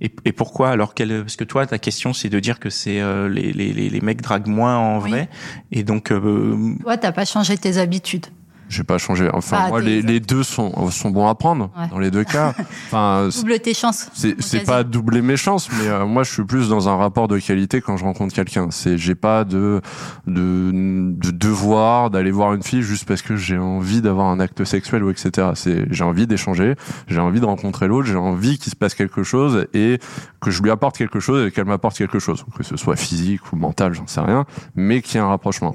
Et, 0.00 0.12
et 0.24 0.32
pourquoi 0.32 0.70
alors 0.70 0.94
quelle, 0.94 1.20
Parce 1.22 1.36
que 1.36 1.44
toi, 1.44 1.64
ta 1.66 1.78
question, 1.78 2.12
c'est 2.12 2.28
de 2.28 2.40
dire 2.40 2.58
que 2.58 2.68
c'est 2.70 3.00
euh, 3.00 3.28
les, 3.28 3.52
les, 3.52 3.72
les, 3.72 3.88
les 3.88 4.00
mecs 4.00 4.20
draguent 4.22 4.48
moins 4.48 4.76
en 4.76 5.00
Oui. 5.00 5.10
vrai, 5.10 5.28
et 5.70 5.84
donc 5.84 6.10
euh, 6.10 6.74
Toi, 6.82 6.96
t'as 6.96 7.12
pas 7.12 7.24
changé 7.24 7.56
tes 7.56 7.78
habitudes. 7.78 8.26
J'ai 8.68 8.84
pas 8.84 8.96
changé. 8.98 9.28
Enfin, 9.32 9.58
Ah, 9.60 9.68
moi, 9.68 9.80
les, 9.82 10.00
les 10.02 10.18
deux 10.20 10.42
sont, 10.42 10.90
sont 10.90 11.10
bons 11.10 11.28
à 11.28 11.34
prendre 11.34 11.70
Ouais. 11.78 11.88
dans 11.90 11.98
les 11.98 12.10
deux 12.10 12.24
cas. 12.24 12.54
Enfin, 12.86 13.28
Double 13.34 13.58
tes 13.60 13.74
chances. 13.74 14.10
c'est 14.14 14.64
pas 14.64 14.82
doubler 14.84 15.20
mes 15.22 15.36
chances, 15.36 15.68
mais 15.78 15.88
euh, 15.88 16.06
moi, 16.06 16.22
je 16.22 16.32
suis 16.32 16.44
plus 16.44 16.68
dans 16.68 16.88
un 16.88 16.96
rapport 16.96 17.28
de 17.28 17.38
qualité 17.38 17.80
quand 17.80 17.96
je 17.96 18.04
rencontre 18.04 18.34
quelqu'un. 18.34 18.68
C'est, 18.70 18.96
j'ai 18.98 19.14
pas 19.14 19.44
de, 19.44 19.80
de, 20.26 20.70
de 20.72 21.30
devoir 21.30 22.10
d'aller 22.10 22.30
voir 22.30 22.54
une 22.54 22.62
fille 22.62 22.82
juste 22.82 23.04
parce 23.06 23.22
que 23.22 23.36
j'ai 23.36 23.58
envie 23.58 24.00
d'avoir 24.00 24.26
un 24.28 24.40
acte 24.40 24.64
sexuel 24.64 25.04
ou 25.04 25.10
etc. 25.10 25.48
C'est, 25.54 25.86
j'ai 25.90 26.04
envie 26.04 26.26
d'échanger, 26.26 26.74
j'ai 27.08 27.20
envie 27.20 27.40
de 27.40 27.46
rencontrer 27.46 27.88
l'autre, 27.88 28.06
j'ai 28.08 28.16
envie 28.16 28.58
qu'il 28.58 28.70
se 28.70 28.76
passe 28.76 28.94
quelque 28.94 29.22
chose 29.22 29.66
et 29.74 29.98
que 30.40 30.50
je 30.50 30.62
lui 30.62 30.70
apporte 30.70 30.96
quelque 30.96 31.20
chose 31.20 31.46
et 31.46 31.50
qu'elle 31.50 31.66
m'apporte 31.66 31.96
quelque 31.96 32.18
chose, 32.18 32.44
que 32.56 32.62
ce 32.62 32.76
soit 32.76 32.96
physique 32.96 33.52
ou 33.52 33.56
mental, 33.56 33.94
j'en 33.94 34.06
sais 34.06 34.20
rien, 34.20 34.44
mais 34.74 35.02
qu'il 35.02 35.16
y 35.16 35.18
ait 35.18 35.24
un 35.24 35.28
rapprochement. 35.28 35.74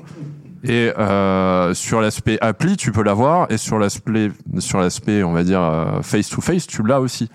Et 0.67 0.91
euh, 0.97 1.73
sur 1.73 2.01
l'aspect 2.01 2.37
appli, 2.41 2.75
tu 2.75 2.91
peux 2.91 3.03
l'avoir, 3.03 3.49
et 3.49 3.57
sur 3.57 3.79
l'aspect, 3.79 4.31
sur 4.59 4.79
l'aspect, 4.79 5.23
on 5.23 5.31
va 5.31 5.43
dire 5.43 5.99
face 6.03 6.29
to 6.29 6.41
face, 6.41 6.67
tu 6.67 6.83
l'as 6.83 6.99
aussi. 6.99 7.29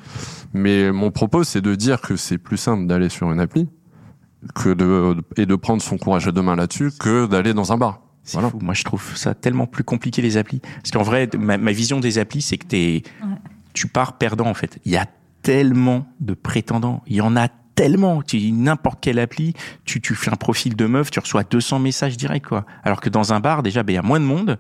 Mais 0.52 0.92
mon 0.92 1.10
propos, 1.10 1.42
c'est 1.42 1.62
de 1.62 1.74
dire 1.74 2.02
que 2.02 2.16
c'est 2.16 2.38
plus 2.38 2.58
simple 2.58 2.86
d'aller 2.86 3.08
sur 3.08 3.32
une 3.32 3.40
appli 3.40 3.68
que 4.54 4.74
de 4.74 5.16
et 5.36 5.46
de 5.46 5.54
prendre 5.54 5.80
son 5.80 5.96
courage 5.96 6.28
à 6.28 6.32
deux 6.32 6.42
mains 6.42 6.56
là-dessus 6.56 6.90
que 6.98 7.26
d'aller 7.26 7.54
dans 7.54 7.72
un 7.72 7.78
bar. 7.78 8.02
c'est 8.22 8.34
Voilà. 8.34 8.50
fou. 8.50 8.58
Moi, 8.60 8.74
je 8.74 8.84
trouve 8.84 9.16
ça 9.16 9.34
tellement 9.34 9.66
plus 9.66 9.84
compliqué 9.84 10.20
les 10.20 10.36
applis. 10.36 10.60
Parce 10.60 10.90
qu'en 10.90 11.02
vrai, 11.02 11.28
ma, 11.38 11.56
ma 11.56 11.72
vision 11.72 12.00
des 12.00 12.18
applis, 12.18 12.42
c'est 12.42 12.58
que 12.58 12.66
t'es, 12.66 13.02
tu 13.72 13.86
pars 13.86 14.18
perdant 14.18 14.46
en 14.46 14.54
fait. 14.54 14.78
Il 14.84 14.92
y 14.92 14.96
a 14.96 15.06
tellement 15.42 16.06
de 16.20 16.34
prétendants. 16.34 17.02
Il 17.06 17.16
y 17.16 17.20
en 17.20 17.36
a 17.36 17.48
tellement. 17.75 18.23
Tu 18.23 18.52
n'importe 18.52 19.00
quelle 19.00 19.19
appli, 19.19 19.55
tu, 19.85 20.00
tu 20.00 20.14
fais 20.14 20.31
un 20.31 20.37
profil 20.37 20.76
de 20.76 20.87
meuf, 20.87 21.11
tu 21.11 21.21
reçois 21.21 21.45
200 21.45 21.79
messages 21.79 22.17
directs 22.17 22.47
quoi. 22.47 22.64
Alors 22.83 23.00
que 23.00 23.09
dans 23.09 23.33
un 23.33 23.41
bar, 23.41 23.62
déjà, 23.62 23.83
ben 23.83 23.93
il 23.93 23.97
y 23.97 23.99
a 23.99 24.02
moins 24.02 24.21
de 24.21 24.25
monde. 24.25 24.59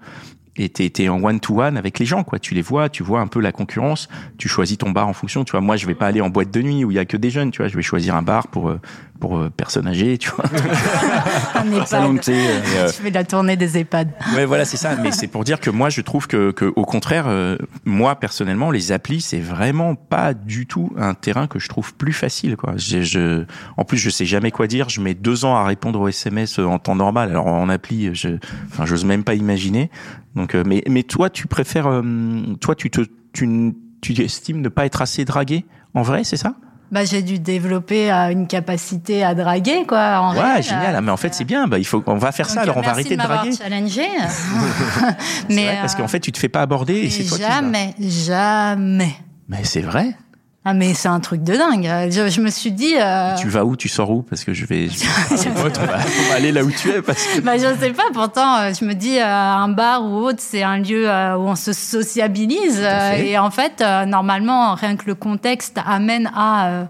Et 0.56 0.68
t'es, 0.68 0.90
t'es 0.90 1.08
en 1.08 1.22
one 1.22 1.40
to 1.40 1.62
one 1.62 1.78
avec 1.78 1.98
les 1.98 2.04
gens, 2.04 2.24
quoi. 2.24 2.38
Tu 2.38 2.54
les 2.54 2.60
vois, 2.60 2.90
tu 2.90 3.02
vois 3.02 3.20
un 3.20 3.26
peu 3.26 3.40
la 3.40 3.52
concurrence. 3.52 4.08
Tu 4.36 4.48
choisis 4.48 4.76
ton 4.76 4.90
bar 4.90 5.08
en 5.08 5.14
fonction. 5.14 5.44
Tu 5.44 5.52
vois, 5.52 5.62
moi, 5.62 5.76
je 5.76 5.86
vais 5.86 5.94
pas 5.94 6.06
aller 6.06 6.20
en 6.20 6.28
boîte 6.28 6.50
de 6.50 6.60
nuit 6.60 6.84
où 6.84 6.90
il 6.90 6.94
y 6.94 6.98
a 6.98 7.06
que 7.06 7.16
des 7.16 7.30
jeunes. 7.30 7.50
Tu 7.50 7.62
vois, 7.62 7.68
je 7.68 7.76
vais 7.76 7.82
choisir 7.82 8.14
un 8.14 8.22
bar 8.22 8.48
pour 8.48 8.68
euh, 8.68 8.78
pour 9.22 9.38
euh, 9.38 9.50
personnes 9.50 9.86
âgées. 9.86 10.18
Tu 10.18 10.30
vois. 10.30 10.44
Un 11.54 11.86
Salon 11.86 12.14
de 12.14 12.18
thé, 12.18 12.34
euh, 12.34 12.90
Tu 12.90 13.02
fais 13.02 13.10
la 13.10 13.22
tournée 13.22 13.56
des 13.56 13.78
EHPAD. 13.78 14.10
Ouais, 14.34 14.46
voilà, 14.46 14.64
c'est 14.64 14.76
ça. 14.76 14.96
Mais 14.96 15.12
c'est 15.12 15.28
pour 15.28 15.44
dire 15.44 15.60
que 15.60 15.70
moi, 15.70 15.90
je 15.90 16.00
trouve 16.00 16.26
que, 16.26 16.50
que 16.50 16.72
au 16.74 16.84
contraire, 16.84 17.26
euh, 17.28 17.56
moi 17.84 18.16
personnellement, 18.16 18.72
les 18.72 18.90
applis, 18.90 19.20
c'est 19.20 19.38
vraiment 19.38 19.94
pas 19.94 20.34
du 20.34 20.66
tout 20.66 20.90
un 20.96 21.14
terrain 21.14 21.46
que 21.46 21.60
je 21.60 21.68
trouve 21.68 21.94
plus 21.94 22.12
facile. 22.12 22.56
Quoi. 22.56 22.72
Je, 22.76 23.02
je, 23.02 23.44
en 23.76 23.84
plus, 23.84 23.96
je 23.96 24.10
sais 24.10 24.26
jamais 24.26 24.50
quoi 24.50 24.66
dire. 24.66 24.88
Je 24.88 25.00
mets 25.00 25.14
deux 25.14 25.44
ans 25.44 25.54
à 25.54 25.64
répondre 25.64 26.00
aux 26.00 26.08
SMS 26.08 26.58
en 26.58 26.80
temps 26.80 26.96
normal. 26.96 27.30
Alors 27.30 27.46
en 27.46 27.68
appli, 27.68 28.12
je, 28.12 28.38
enfin, 28.72 28.86
j'ose 28.86 29.04
même 29.04 29.22
pas 29.22 29.34
imaginer. 29.34 29.88
Donc, 30.34 30.56
euh, 30.56 30.64
mais, 30.66 30.82
mais 30.88 31.04
toi, 31.04 31.30
tu 31.30 31.46
préfères, 31.46 31.86
euh, 31.86 32.02
toi, 32.60 32.74
tu 32.74 32.90
te, 32.90 33.02
tu, 33.32 33.72
tu 34.00 34.20
estimes 34.20 34.62
ne 34.62 34.68
pas 34.68 34.84
être 34.84 35.00
assez 35.00 35.24
dragué 35.24 35.64
en 35.94 36.02
vrai, 36.02 36.24
c'est 36.24 36.36
ça? 36.36 36.54
Bah, 36.92 37.06
j'ai 37.06 37.22
dû 37.22 37.38
développer 37.38 38.12
euh, 38.12 38.30
une 38.30 38.46
capacité 38.46 39.24
à 39.24 39.34
draguer, 39.34 39.86
quoi. 39.88 40.20
En 40.20 40.34
Ouais, 40.34 40.42
réel. 40.42 40.62
génial. 40.62 40.94
Ah, 40.94 41.00
mais 41.00 41.10
en 41.10 41.16
fait, 41.16 41.32
c'est 41.32 41.46
bien. 41.46 41.66
Bah, 41.66 41.78
il 41.78 41.86
faut, 41.86 42.04
on 42.06 42.16
va 42.16 42.32
faire 42.32 42.50
ça. 42.50 42.60
Alors, 42.60 42.76
on 42.76 42.82
va 42.82 42.90
arrêter 42.90 43.16
de, 43.16 43.16
m'avoir 43.16 43.38
draguer. 43.46 43.56
challengé. 43.56 44.02
Mais 45.48 45.64
vrai, 45.64 45.78
parce 45.80 45.94
euh, 45.94 45.96
qu'en 45.96 46.08
fait, 46.08 46.20
tu 46.20 46.32
te 46.32 46.38
fais 46.38 46.50
pas 46.50 46.60
aborder 46.60 46.98
et 46.98 47.02
mais 47.04 47.10
c'est 47.10 47.24
toi 47.24 47.38
qui 47.38 47.44
jamais, 47.44 47.94
jamais. 47.98 49.14
Mais 49.48 49.64
c'est 49.64 49.80
vrai. 49.80 50.14
Ah, 50.64 50.74
mais 50.74 50.94
c'est 50.94 51.08
un 51.08 51.18
truc 51.18 51.42
de 51.42 51.54
dingue. 51.56 51.90
Je, 52.12 52.28
je 52.28 52.40
me 52.40 52.48
suis 52.48 52.70
dit. 52.70 52.94
euh, 52.96 53.34
Tu 53.36 53.48
vas 53.48 53.64
où? 53.64 53.74
Tu 53.74 53.88
sors 53.88 54.08
où? 54.10 54.22
Parce 54.22 54.44
que 54.44 54.54
je 54.54 54.64
vais. 54.64 54.88
je- 54.88 55.48
on, 55.48 55.52
va, 55.54 55.68
on 55.74 56.28
va 56.30 56.34
aller 56.36 56.52
là 56.52 56.62
où 56.62 56.70
tu 56.70 56.88
es 56.90 57.02
parce 57.02 57.20
que. 57.26 57.40
Bah, 57.40 57.56
je 57.58 57.66
sais 57.80 57.90
pas, 57.90 58.04
pourtant, 58.14 58.58
euh, 58.58 58.72
je 58.78 58.84
me 58.84 58.94
dis, 58.94 59.18
euh, 59.18 59.24
un 59.26 59.66
bar 59.68 60.04
ou 60.04 60.18
autre, 60.18 60.38
c'est 60.40 60.62
un 60.62 60.78
lieu 60.78 61.10
euh, 61.10 61.36
où 61.36 61.48
on 61.48 61.56
se 61.56 61.72
sociabilise. 61.72 62.80
et 63.18 63.36
en 63.38 63.50
fait, 63.50 63.80
euh, 63.80 64.04
normalement, 64.04 64.74
rien 64.74 64.94
que 64.94 65.06
le 65.06 65.16
contexte 65.16 65.78
amène 65.84 66.30
à 66.34 66.66
euh, 66.68 66.84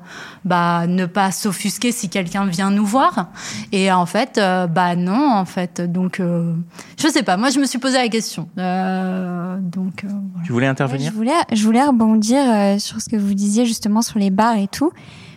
bah, 0.44 0.86
ne 0.86 1.06
pas 1.06 1.30
s'offusquer 1.30 1.92
si 1.92 2.08
quelqu'un 2.08 2.46
vient 2.46 2.70
nous 2.70 2.84
voir. 2.86 3.30
Et 3.70 3.92
en 3.92 4.06
fait, 4.06 4.38
euh, 4.38 4.66
bah 4.66 4.96
non, 4.96 5.30
en 5.32 5.44
fait. 5.44 5.80
Donc, 5.80 6.20
euh, 6.20 6.54
je 6.98 7.08
sais 7.08 7.22
pas, 7.22 7.36
moi, 7.36 7.50
je 7.50 7.58
me 7.58 7.64
suis 7.64 7.78
posé 7.78 7.98
la 7.98 8.08
question. 8.08 8.48
Euh, 8.58 9.56
donc, 9.60 10.04
euh, 10.04 10.08
voilà. 10.08 10.46
Tu 10.46 10.52
voulais 10.52 10.66
Ouais, 10.66 10.70
intervenir 10.70 11.10
je 11.12 11.16
voulais, 11.16 11.32
je 11.52 11.64
voulais 11.64 11.84
rebondir 11.84 12.38
euh, 12.44 12.78
sur 12.78 13.00
ce 13.00 13.08
que 13.08 13.16
vous 13.16 13.34
disiez 13.34 13.66
justement 13.66 14.02
sur 14.02 14.18
les 14.18 14.30
bars 14.30 14.56
et 14.56 14.68
tout, 14.68 14.92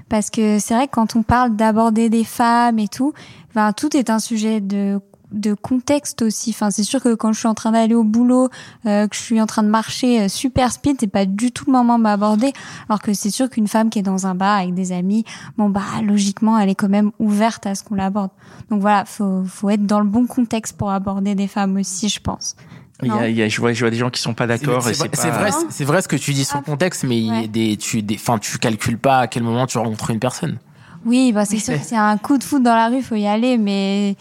parce 0.10 0.30
que 0.30 0.60
c'est 0.60 0.74
vrai 0.74 0.88
que 0.88 0.91
quand 0.94 1.15
on 1.15 1.24
parle 1.24 1.56
d'aborder 1.56 2.10
des 2.10 2.24
femmes 2.24 2.80
et 2.80 2.88
tout, 2.88 3.13
ben 3.54 3.74
tout 3.74 3.96
est 3.96 4.10
un 4.10 4.20
sujet 4.20 4.62
de 4.62 5.00
de 5.31 5.53
contexte 5.53 6.21
aussi. 6.21 6.51
Enfin, 6.51 6.71
c'est 6.71 6.83
sûr 6.83 7.01
que 7.01 7.13
quand 7.15 7.33
je 7.33 7.39
suis 7.39 7.47
en 7.47 7.53
train 7.53 7.71
d'aller 7.71 7.95
au 7.95 8.03
boulot, 8.03 8.49
euh, 8.85 9.07
que 9.07 9.15
je 9.15 9.21
suis 9.21 9.41
en 9.41 9.45
train 9.45 9.63
de 9.63 9.67
marcher 9.69 10.21
euh, 10.21 10.27
super 10.27 10.71
speed, 10.71 10.97
c'est 10.99 11.07
pas 11.07 11.25
du 11.25 11.51
tout 11.51 11.65
le 11.67 11.71
moment 11.73 11.97
de 11.97 12.03
m'aborder. 12.03 12.53
Alors 12.89 13.01
que 13.01 13.13
c'est 13.13 13.29
sûr 13.31 13.49
qu'une 13.49 13.67
femme 13.67 13.89
qui 13.89 13.99
est 13.99 14.03
dans 14.03 14.27
un 14.27 14.35
bar 14.35 14.59
avec 14.59 14.73
des 14.73 14.91
amis, 14.91 15.25
bon 15.57 15.69
bah 15.69 15.81
logiquement, 16.03 16.57
elle 16.59 16.69
est 16.69 16.75
quand 16.75 16.89
même 16.89 17.11
ouverte 17.19 17.65
à 17.65 17.75
ce 17.75 17.83
qu'on 17.83 17.95
l'aborde. 17.95 18.31
Donc 18.69 18.81
voilà, 18.81 19.05
faut 19.05 19.43
faut 19.45 19.69
être 19.69 19.85
dans 19.85 19.99
le 19.99 20.05
bon 20.07 20.25
contexte 20.27 20.77
pour 20.77 20.91
aborder 20.91 21.35
des 21.35 21.47
femmes 21.47 21.75
aussi, 21.77 22.09
je 22.09 22.19
pense. 22.21 22.55
il 23.03 23.09
y 23.09 23.11
a, 23.11 23.27
il 23.27 23.35
y 23.35 23.41
a- 23.43 23.49
je, 23.49 23.59
vois, 23.59 23.73
je 23.73 23.81
vois 23.81 23.89
des 23.91 23.97
gens 23.97 24.09
qui 24.09 24.21
sont 24.21 24.33
pas 24.33 24.47
d'accord. 24.47 24.81
C'est 24.83 24.93
vrai, 24.95 25.09
c'est 25.11 25.15
c'est 25.21 25.29
pas- 25.31 25.38
vrai, 25.38 25.51
c'est 25.69 25.83
vrai 25.83 26.01
ce 26.01 26.07
que 26.07 26.15
tu 26.15 26.33
dis 26.33 26.45
sur 26.45 26.55
Ah. 26.57 26.63
le 26.65 26.71
contexte, 26.71 27.03
mais 27.03 27.17
il 27.17 27.25
y 27.25 27.29
a 27.29 27.41
Ouais. 27.41 27.47
des, 27.49 27.75
tu, 27.75 28.01
des, 28.01 28.15
enfin, 28.15 28.38
tu 28.38 28.57
calcules 28.57 28.97
pas 28.97 29.19
à 29.19 29.27
quel 29.27 29.43
moment 29.43 29.65
tu 29.67 29.77
rencontres 29.77 30.11
une 30.11 30.19
personne. 30.19 30.59
Oui, 31.05 31.31
bah 31.33 31.45
c'est 31.45 31.59
sûr 31.59 31.73
que 31.77 31.83
c'est 31.85 31.97
un 31.97 32.17
coup 32.17 32.38
de 32.38 32.43
foot 32.43 32.63
dans 32.63 32.73
la 32.73 32.88
rue, 32.88 33.01
faut 33.03 33.15
y 33.15 33.27
aller, 33.27 33.57
mais 33.59 34.15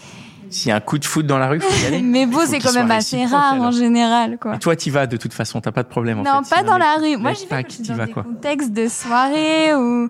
S'il 0.51 0.69
y 0.69 0.73
a 0.73 0.77
un 0.77 0.81
coup 0.81 0.99
de 0.99 1.05
foot 1.05 1.27
dans 1.27 1.39
la 1.39 1.49
rue, 1.49 1.61
faut 1.61 1.83
y 1.85 1.87
aller. 1.87 2.03
mais 2.03 2.27
beau 2.27 2.41
c'est 2.47 2.59
quand 2.61 2.73
même 2.73 2.91
assez 2.91 3.25
rare 3.25 3.55
alors. 3.55 3.67
en 3.67 3.71
général, 3.71 4.39
quoi. 4.39 4.55
Et 4.57 4.59
toi, 4.59 4.77
t'y 4.77 4.91
vas 4.91 5.07
de 5.07 5.17
toute 5.17 5.33
façon, 5.35 5.61
t'as 5.61 5.73
pas 5.73 5.83
de 5.83 5.89
problème. 5.89 6.21
en 6.21 6.23
Non, 6.23 6.43
fait. 6.45 6.51
pas 6.51 6.59
Si 6.61 6.65
dans 6.67 6.79
la 6.79 6.95
rue. 6.97 7.17
Moi, 7.17 7.33
j'y 7.33 7.47
pas 7.47 7.57
vais 7.59 7.65
qui 7.65 7.79
dans 7.83 7.85
t'y 7.85 7.93
vas 7.99 8.07
des 8.07 8.13
quoi. 8.13 8.23
contextes 8.23 8.73
de 8.73 8.89
soirée 8.89 9.75
ou 9.75 10.09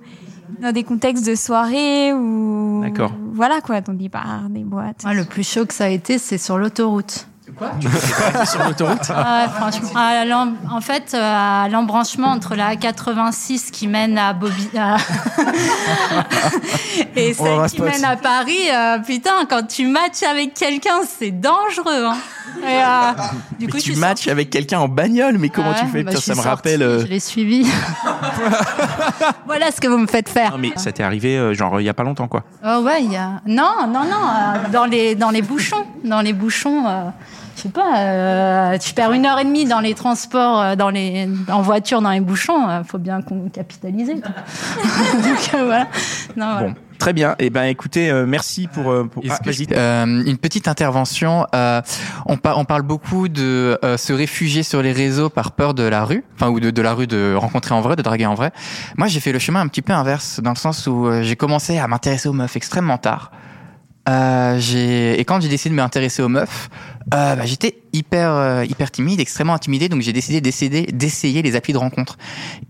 dans 0.61 0.73
des 0.73 0.85
contextes 0.85 1.27
de 1.27 1.35
soirée 1.35 2.12
ou 2.12 2.81
D'accord. 2.83 3.12
voilà 3.33 3.61
quoi, 3.61 3.81
dans 3.81 3.94
des 3.94 4.09
bars, 4.09 4.47
des 4.51 4.64
boîtes. 4.64 5.03
Moi, 5.05 5.14
le 5.14 5.25
plus 5.25 5.47
chaud 5.49 5.64
que 5.66 5.75
ça 5.75 5.85
a 5.85 5.88
été, 5.88 6.18
c'est 6.18 6.38
sur 6.38 6.59
l'autoroute. 6.59 7.27
Sur 8.47 8.64
l'autoroute? 8.64 9.11
Ah, 9.11 9.47
franchement, 9.55 9.90
à 9.95 10.25
l'em- 10.25 10.57
en 10.71 10.81
fait, 10.81 11.12
euh, 11.14 11.64
à 11.64 11.69
l'embranchement 11.69 12.29
entre 12.29 12.55
la 12.55 12.77
86 12.77 13.71
qui 13.71 13.87
mène 13.88 14.19
à 14.19 14.33
Bobby 14.33 14.69
à- 14.79 14.97
et 17.17 17.35
celle 17.35 17.67
qui 17.71 17.81
mène 17.83 18.05
à 18.05 18.17
Paris, 18.17 18.71
euh, 18.73 18.99
putain, 18.99 19.45
quand 19.49 19.67
tu 19.67 19.87
matches 19.87 20.23
avec 20.29 20.55
quelqu'un, 20.55 21.01
c'est 21.19 21.31
dangereux. 21.31 22.05
Hein. 22.07 22.17
Et, 22.62 22.67
euh, 22.67 23.12
du 23.59 23.67
Mais 23.67 23.73
coup, 23.73 23.79
je 23.79 23.83
tu 23.85 23.97
matches 23.97 24.29
avec 24.29 24.51
quelqu'un 24.51 24.79
en 24.81 24.88
bagnole, 24.88 25.38
mais 25.38 25.49
comment 25.49 25.71
Ouais, 25.71 25.77
tu 25.81 25.87
fais 25.87 26.03
bah, 26.03 26.11
Putain, 26.12 26.23
Ça 26.23 26.33
me 26.33 26.37
sortie, 26.37 26.49
rappelle. 26.49 26.83
euh, 26.83 27.01
Je 27.01 27.07
l'ai 27.07 27.21
suivi. 27.21 27.67
voilà 29.47 29.71
ce 29.71 29.81
que 29.81 29.88
vous 29.88 29.99
me 29.99 30.07
faites 30.07 30.29
faire. 30.29 30.53
Non, 30.53 30.59
mais 30.59 30.73
ça 30.77 30.93
t'est 30.93 31.03
arrivé, 31.03 31.37
euh, 31.37 31.55
genre, 31.55 31.81
il 31.81 31.85
y 31.85 31.88
a 31.88 31.95
pas 31.95 32.03
longtemps, 32.05 32.29
quoi. 32.29 32.45
Oh 32.64 32.81
ouais, 32.83 33.03
il 33.05 33.12
y 33.12 33.17
a... 33.17 33.40
Non, 33.47 33.87
non, 33.88 34.05
non, 34.05 34.29
euh, 34.29 34.71
dans 34.73 34.85
les, 34.87 35.14
dans 35.14 35.31
les 35.31 35.43
bouchons. 35.43 35.85
Dans 36.05 36.21
les 36.21 36.33
bouchons, 36.33 36.87
euh, 36.87 37.05
je 37.57 37.62
sais 37.62 37.69
pas, 37.69 37.99
euh, 37.99 38.79
tu 38.79 38.95
perds 38.95 39.12
une 39.12 39.27
heure 39.27 39.38
et 39.38 39.45
demie 39.45 39.64
dans 39.64 39.81
les 39.81 39.95
transports, 39.95 40.61
euh, 40.61 40.77
dans 40.77 40.90
les, 40.90 41.29
en 41.51 41.62
voiture, 41.62 42.03
dans 42.03 42.11
les 42.11 42.21
bouchons, 42.21 42.69
euh, 42.69 42.83
faut 42.85 42.99
bien 42.99 43.23
qu'on 43.23 43.49
capitalise. 43.49 44.09
Donc 44.09 44.23
euh, 45.55 45.64
voilà. 45.64 45.87
Non, 46.37 46.53
voilà. 46.53 46.69
Bon, 46.69 46.75
très 47.05 47.12
bien. 47.12 47.35
Eh 47.38 47.51
ben, 47.51 47.64
écoutez, 47.64 48.11
euh, 48.11 48.25
merci 48.25 48.67
pour. 48.67 48.90
euh, 48.90 49.05
pour... 49.05 49.23
Ah, 49.29 49.38
vas-y. 49.45 49.67
Euh, 49.73 50.07
une 50.25 50.38
petite 50.38 50.69
intervention. 50.69 51.47
Euh, 51.55 51.83
on, 52.25 52.38
par- 52.38 52.57
on 52.57 52.64
parle 52.64 52.81
beaucoup 52.81 53.29
de 53.29 53.79
euh, 53.85 53.99
se 53.99 54.14
réfugier 54.14 54.62
sur 54.62 54.81
les 54.81 54.93
réseaux 54.93 55.29
par 55.29 55.53
peur 55.53 55.75
de 55.75 55.83
la 55.83 56.03
rue, 56.07 56.25
enfin 56.35 56.49
ou 56.49 56.61
de, 56.61 56.71
de 56.71 56.83
la 56.83 56.95
rue 56.95 57.07
de 57.07 57.35
rencontrer 57.37 57.75
en 57.75 57.83
vrai, 57.83 57.95
de 57.95 58.01
draguer 58.01 58.25
en 58.25 58.35
vrai. 58.35 58.53
Moi, 58.97 59.07
j'ai 59.09 59.21
fait 59.21 59.33
le 59.33 59.38
chemin 59.38 59.61
un 59.61 59.69
petit 59.69 59.83
peu 59.83 59.93
inverse, 59.93 60.40
dans 60.43 60.53
le 60.53 60.57
sens 60.57 60.87
où 60.87 61.07
euh, 61.07 61.23
j'ai 61.23 61.37
commencé 61.37 61.77
à 61.79 61.87
m'intéresser 61.88 62.31
aux 62.31 62.33
meufs 62.33 62.57
extrêmement 62.57 62.97
tard. 62.97 63.31
Euh, 64.09 65.14
et 65.17 65.25
quand 65.25 65.40
j'ai 65.40 65.49
décidé 65.49 65.71
de 65.71 65.77
m'intéresser 65.77 66.23
aux 66.23 66.29
meufs, 66.29 66.69
euh, 67.14 67.37
bah, 67.37 67.47
j'étais 67.47 67.79
hyper 67.93 68.33
euh, 68.33 68.64
hyper 68.64 68.90
timide, 68.90 69.21
extrêmement 69.21 69.55
intimidé, 69.55 69.88
donc 69.88 70.03
j'ai 70.03 70.12
décidé 70.12 70.40
d'essayer 70.40 70.87
d'essayer 70.87 71.43
les 71.43 71.57
applis 71.57 71.73
de 71.73 71.79
rencontre 71.79 72.19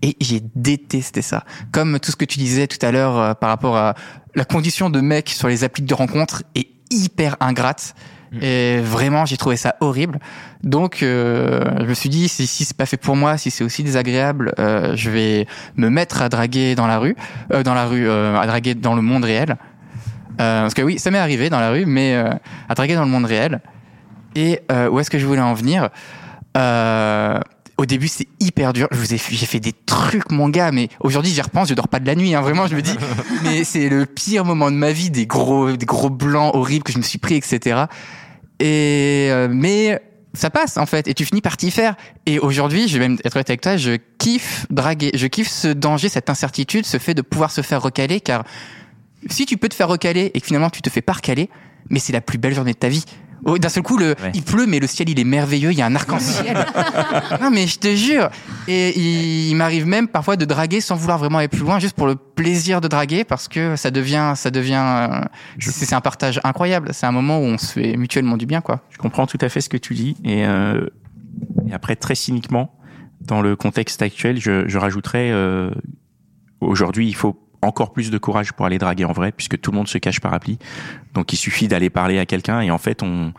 et 0.01 0.15
j'ai 0.21 0.41
détesté 0.55 1.21
ça. 1.21 1.43
Comme 1.71 1.99
tout 1.99 2.11
ce 2.11 2.15
que 2.15 2.25
tu 2.25 2.39
disais 2.39 2.67
tout 2.67 2.83
à 2.85 2.91
l'heure 2.91 3.17
euh, 3.17 3.33
par 3.33 3.49
rapport 3.49 3.75
à 3.75 3.95
la 4.33 4.45
condition 4.45 4.89
de 4.89 5.01
mec 5.01 5.29
sur 5.29 5.47
les 5.47 5.63
applis 5.63 5.83
de 5.83 5.93
rencontre 5.93 6.43
est 6.55 6.67
hyper 6.89 7.35
ingrate. 7.39 7.95
Et 8.41 8.79
vraiment, 8.81 9.25
j'ai 9.25 9.37
trouvé 9.37 9.55
ça 9.55 9.75
horrible. 9.79 10.19
Donc, 10.63 11.03
euh, 11.03 11.61
je 11.79 11.85
me 11.85 11.93
suis 11.93 12.09
dit, 12.09 12.27
si, 12.27 12.47
si 12.47 12.65
c'est 12.65 12.75
pas 12.75 12.85
fait 12.85 12.97
pour 12.97 13.15
moi, 13.15 13.37
si 13.37 13.49
c'est 13.49 13.63
aussi 13.63 13.83
désagréable, 13.83 14.53
euh, 14.59 14.93
je 14.95 15.09
vais 15.09 15.47
me 15.75 15.89
mettre 15.89 16.21
à 16.21 16.27
draguer 16.27 16.75
dans 16.75 16.87
la 16.87 16.99
rue, 16.99 17.15
euh, 17.53 17.63
dans 17.63 17.73
la 17.73 17.85
rue, 17.85 18.07
euh, 18.07 18.37
à 18.37 18.45
draguer 18.45 18.75
dans 18.75 18.95
le 18.95 19.01
monde 19.01 19.23
réel. 19.23 19.57
Euh, 20.41 20.61
parce 20.61 20.73
que 20.73 20.81
oui, 20.81 20.99
ça 20.99 21.11
m'est 21.11 21.17
arrivé 21.19 21.49
dans 21.49 21.59
la 21.59 21.71
rue, 21.71 21.85
mais 21.85 22.15
euh, 22.15 22.29
à 22.69 22.75
draguer 22.75 22.95
dans 22.95 23.03
le 23.05 23.09
monde 23.09 23.25
réel. 23.25 23.61
Et 24.35 24.59
euh, 24.71 24.89
où 24.89 24.99
est-ce 24.99 25.09
que 25.09 25.17
je 25.19 25.25
voulais 25.25 25.41
en 25.41 25.53
venir? 25.53 25.89
Euh, 26.57 27.39
Au 27.77 27.85
début, 27.85 28.07
c'est 28.07 28.27
hyper 28.39 28.73
dur. 28.73 28.87
Je 28.91 28.97
vous 28.97 29.13
ai, 29.13 29.17
j'ai 29.17 29.45
fait 29.45 29.59
des 29.59 29.73
trucs, 29.73 30.31
mon 30.31 30.49
gars, 30.49 30.71
mais 30.71 30.89
aujourd'hui, 30.99 31.31
j'y 31.31 31.41
repense, 31.41 31.69
je 31.69 31.73
dors 31.73 31.87
pas 31.87 31.99
de 31.99 32.05
la 32.07 32.15
nuit. 32.15 32.35
Hein, 32.35 32.41
vraiment, 32.41 32.67
je 32.67 32.75
me 32.75 32.81
dis, 32.81 32.95
mais 33.43 33.63
c'est 33.63 33.89
le 33.89 34.05
pire 34.05 34.45
moment 34.45 34.71
de 34.71 34.75
ma 34.75 34.91
vie, 34.91 35.09
des 35.09 35.25
gros, 35.25 35.71
des 35.71 35.85
gros 35.85 36.09
blancs 36.09 36.53
horribles 36.53 36.83
que 36.83 36.91
je 36.91 36.97
me 36.97 37.03
suis 37.03 37.17
pris, 37.19 37.35
etc. 37.35 37.85
Et 38.59 39.27
euh, 39.31 39.47
mais 39.49 40.01
ça 40.33 40.49
passe 40.49 40.75
en 40.77 40.85
fait, 40.85 41.07
et 41.07 41.13
tu 41.13 41.23
finis 41.25 41.41
par 41.41 41.57
t'y 41.57 41.71
faire. 41.71 41.95
Et 42.25 42.39
aujourd'hui, 42.39 42.87
je 42.87 42.97
vais 42.97 43.07
même 43.07 43.17
être 43.23 43.35
honnête 43.35 43.49
avec 43.49 43.61
toi, 43.61 43.77
je 43.77 43.97
kiffe 44.17 44.65
draguer, 44.69 45.11
je 45.13 45.27
kiffe 45.27 45.49
ce 45.49 45.69
danger, 45.69 46.09
cette 46.09 46.29
incertitude, 46.29 46.85
ce 46.85 46.97
fait 46.97 47.13
de 47.13 47.21
pouvoir 47.21 47.51
se 47.51 47.61
faire 47.61 47.81
recaler, 47.81 48.19
car 48.19 48.43
si 49.29 49.45
tu 49.45 49.57
peux 49.57 49.69
te 49.69 49.75
faire 49.75 49.87
recaler 49.87 50.31
et 50.33 50.39
que 50.41 50.45
finalement 50.47 50.69
tu 50.69 50.81
te 50.81 50.89
fais 50.89 51.01
pas 51.01 51.13
recaler, 51.13 51.49
mais 51.89 51.99
c'est 51.99 52.13
la 52.13 52.21
plus 52.21 52.37
belle 52.37 52.53
journée 52.55 52.73
de 52.73 52.77
ta 52.77 52.89
vie. 52.89 53.05
Oh, 53.43 53.59
D'un 53.59 53.69
seul 53.69 53.83
coup, 53.83 53.97
le, 53.97 54.15
Ouais. 54.23 54.31
il 54.33 54.41
pleut, 54.41 54.65
mais 54.65 54.79
le 54.79 54.87
ciel 54.87 55.07
il 55.09 55.19
est 55.19 55.23
merveilleux, 55.25 55.71
il 55.71 55.77
y 55.77 55.81
a 55.81 55.85
un 55.85 55.93
arc-en-ciel. 55.95 56.65
non, 57.41 57.51
mais 57.51 57.67
je 57.67 57.77
te 57.77 57.93
jure. 57.95 58.29
Et 58.67 58.97
il, 58.97 59.49
il 59.49 59.55
m'arrive 59.55 59.85
même 59.85 60.07
parfois 60.07 60.35
de 60.35 60.45
draguer 60.45 60.81
sans 60.81 60.95
vouloir 60.95 61.19
vraiment 61.19 61.37
aller 61.39 61.47
plus 61.47 61.59
loin, 61.59 61.77
juste 61.77 61.95
pour 61.95 62.07
le 62.07 62.15
plaisir 62.15 62.81
de 62.81 62.87
draguer, 62.87 63.23
parce 63.23 63.47
que 63.47 63.75
ça 63.75 63.91
devient, 63.91 64.33
ça 64.35 64.49
devient, 64.49 64.81
euh, 65.11 65.21
c'est 65.59 65.93
un 65.93 66.01
partage 66.01 66.39
incroyable. 66.43 66.89
C'est 66.93 67.05
un 67.05 67.11
moment 67.11 67.37
où 67.39 67.43
on 67.43 67.57
se 67.59 67.73
fait 67.73 67.97
mutuellement 67.97 68.37
du 68.37 68.47
bien, 68.47 68.61
quoi. 68.61 68.81
Je 68.89 68.97
comprends 68.97 69.27
tout 69.27 69.37
à 69.41 69.49
fait 69.49 69.61
ce 69.61 69.69
que 69.69 69.77
tu 69.77 69.93
dis. 69.93 70.15
Et, 70.23 70.45
euh, 70.47 70.87
et 71.69 71.73
après, 71.73 71.95
très 71.97 72.15
cyniquement, 72.15 72.73
dans 73.21 73.41
le 73.41 73.55
contexte 73.55 74.01
actuel, 74.01 74.39
je, 74.39 74.67
je 74.67 74.77
rajouterais 74.79 75.29
euh, 75.31 75.69
aujourd'hui, 76.61 77.07
il 77.07 77.15
faut 77.15 77.44
encore 77.65 77.93
plus 77.93 78.11
de 78.11 78.17
courage 78.17 78.53
pour 78.53 78.65
aller 78.65 78.77
draguer 78.77 79.05
en 79.05 79.11
vrai, 79.11 79.31
puisque 79.31 79.59
tout 79.59 79.71
le 79.71 79.77
monde 79.77 79.87
se 79.87 79.97
cache 79.97 80.19
par 80.19 80.33
appli. 80.33 80.59
Donc, 81.13 81.33
il 81.33 81.37
suffit 81.37 81.67
d'aller 81.67 81.89
parler 81.89 82.19
à 82.19 82.25
quelqu'un 82.25 82.61
et 82.61 82.71
en 82.71 82.77
fait, 82.77 83.03
on, 83.03 83.33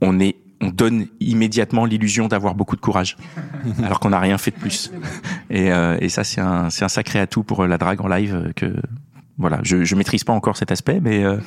on 0.00 0.20
est 0.20 0.36
on 0.60 0.68
donne 0.68 1.08
immédiatement 1.20 1.84
l'illusion 1.84 2.26
d'avoir 2.26 2.54
beaucoup 2.54 2.76
de 2.76 2.80
courage, 2.80 3.18
alors 3.84 4.00
qu'on 4.00 4.10
n'a 4.10 4.20
rien 4.20 4.38
fait 4.38 4.50
de 4.50 4.56
plus. 4.56 4.90
Et, 5.50 5.72
euh, 5.72 5.98
et 6.00 6.08
ça, 6.08 6.24
c'est 6.24 6.40
un, 6.40 6.70
c'est 6.70 6.84
un 6.84 6.88
sacré 6.88 7.18
atout 7.18 7.42
pour 7.42 7.66
la 7.66 7.76
drague 7.76 8.00
en 8.00 8.08
live 8.08 8.34
euh, 8.34 8.52
que 8.54 8.74
voilà, 9.36 9.58
je, 9.62 9.84
je 9.84 9.94
maîtrise 9.96 10.22
pas 10.22 10.32
encore 10.32 10.56
cet 10.56 10.70
aspect, 10.70 11.00
mais, 11.02 11.24
euh, 11.24 11.38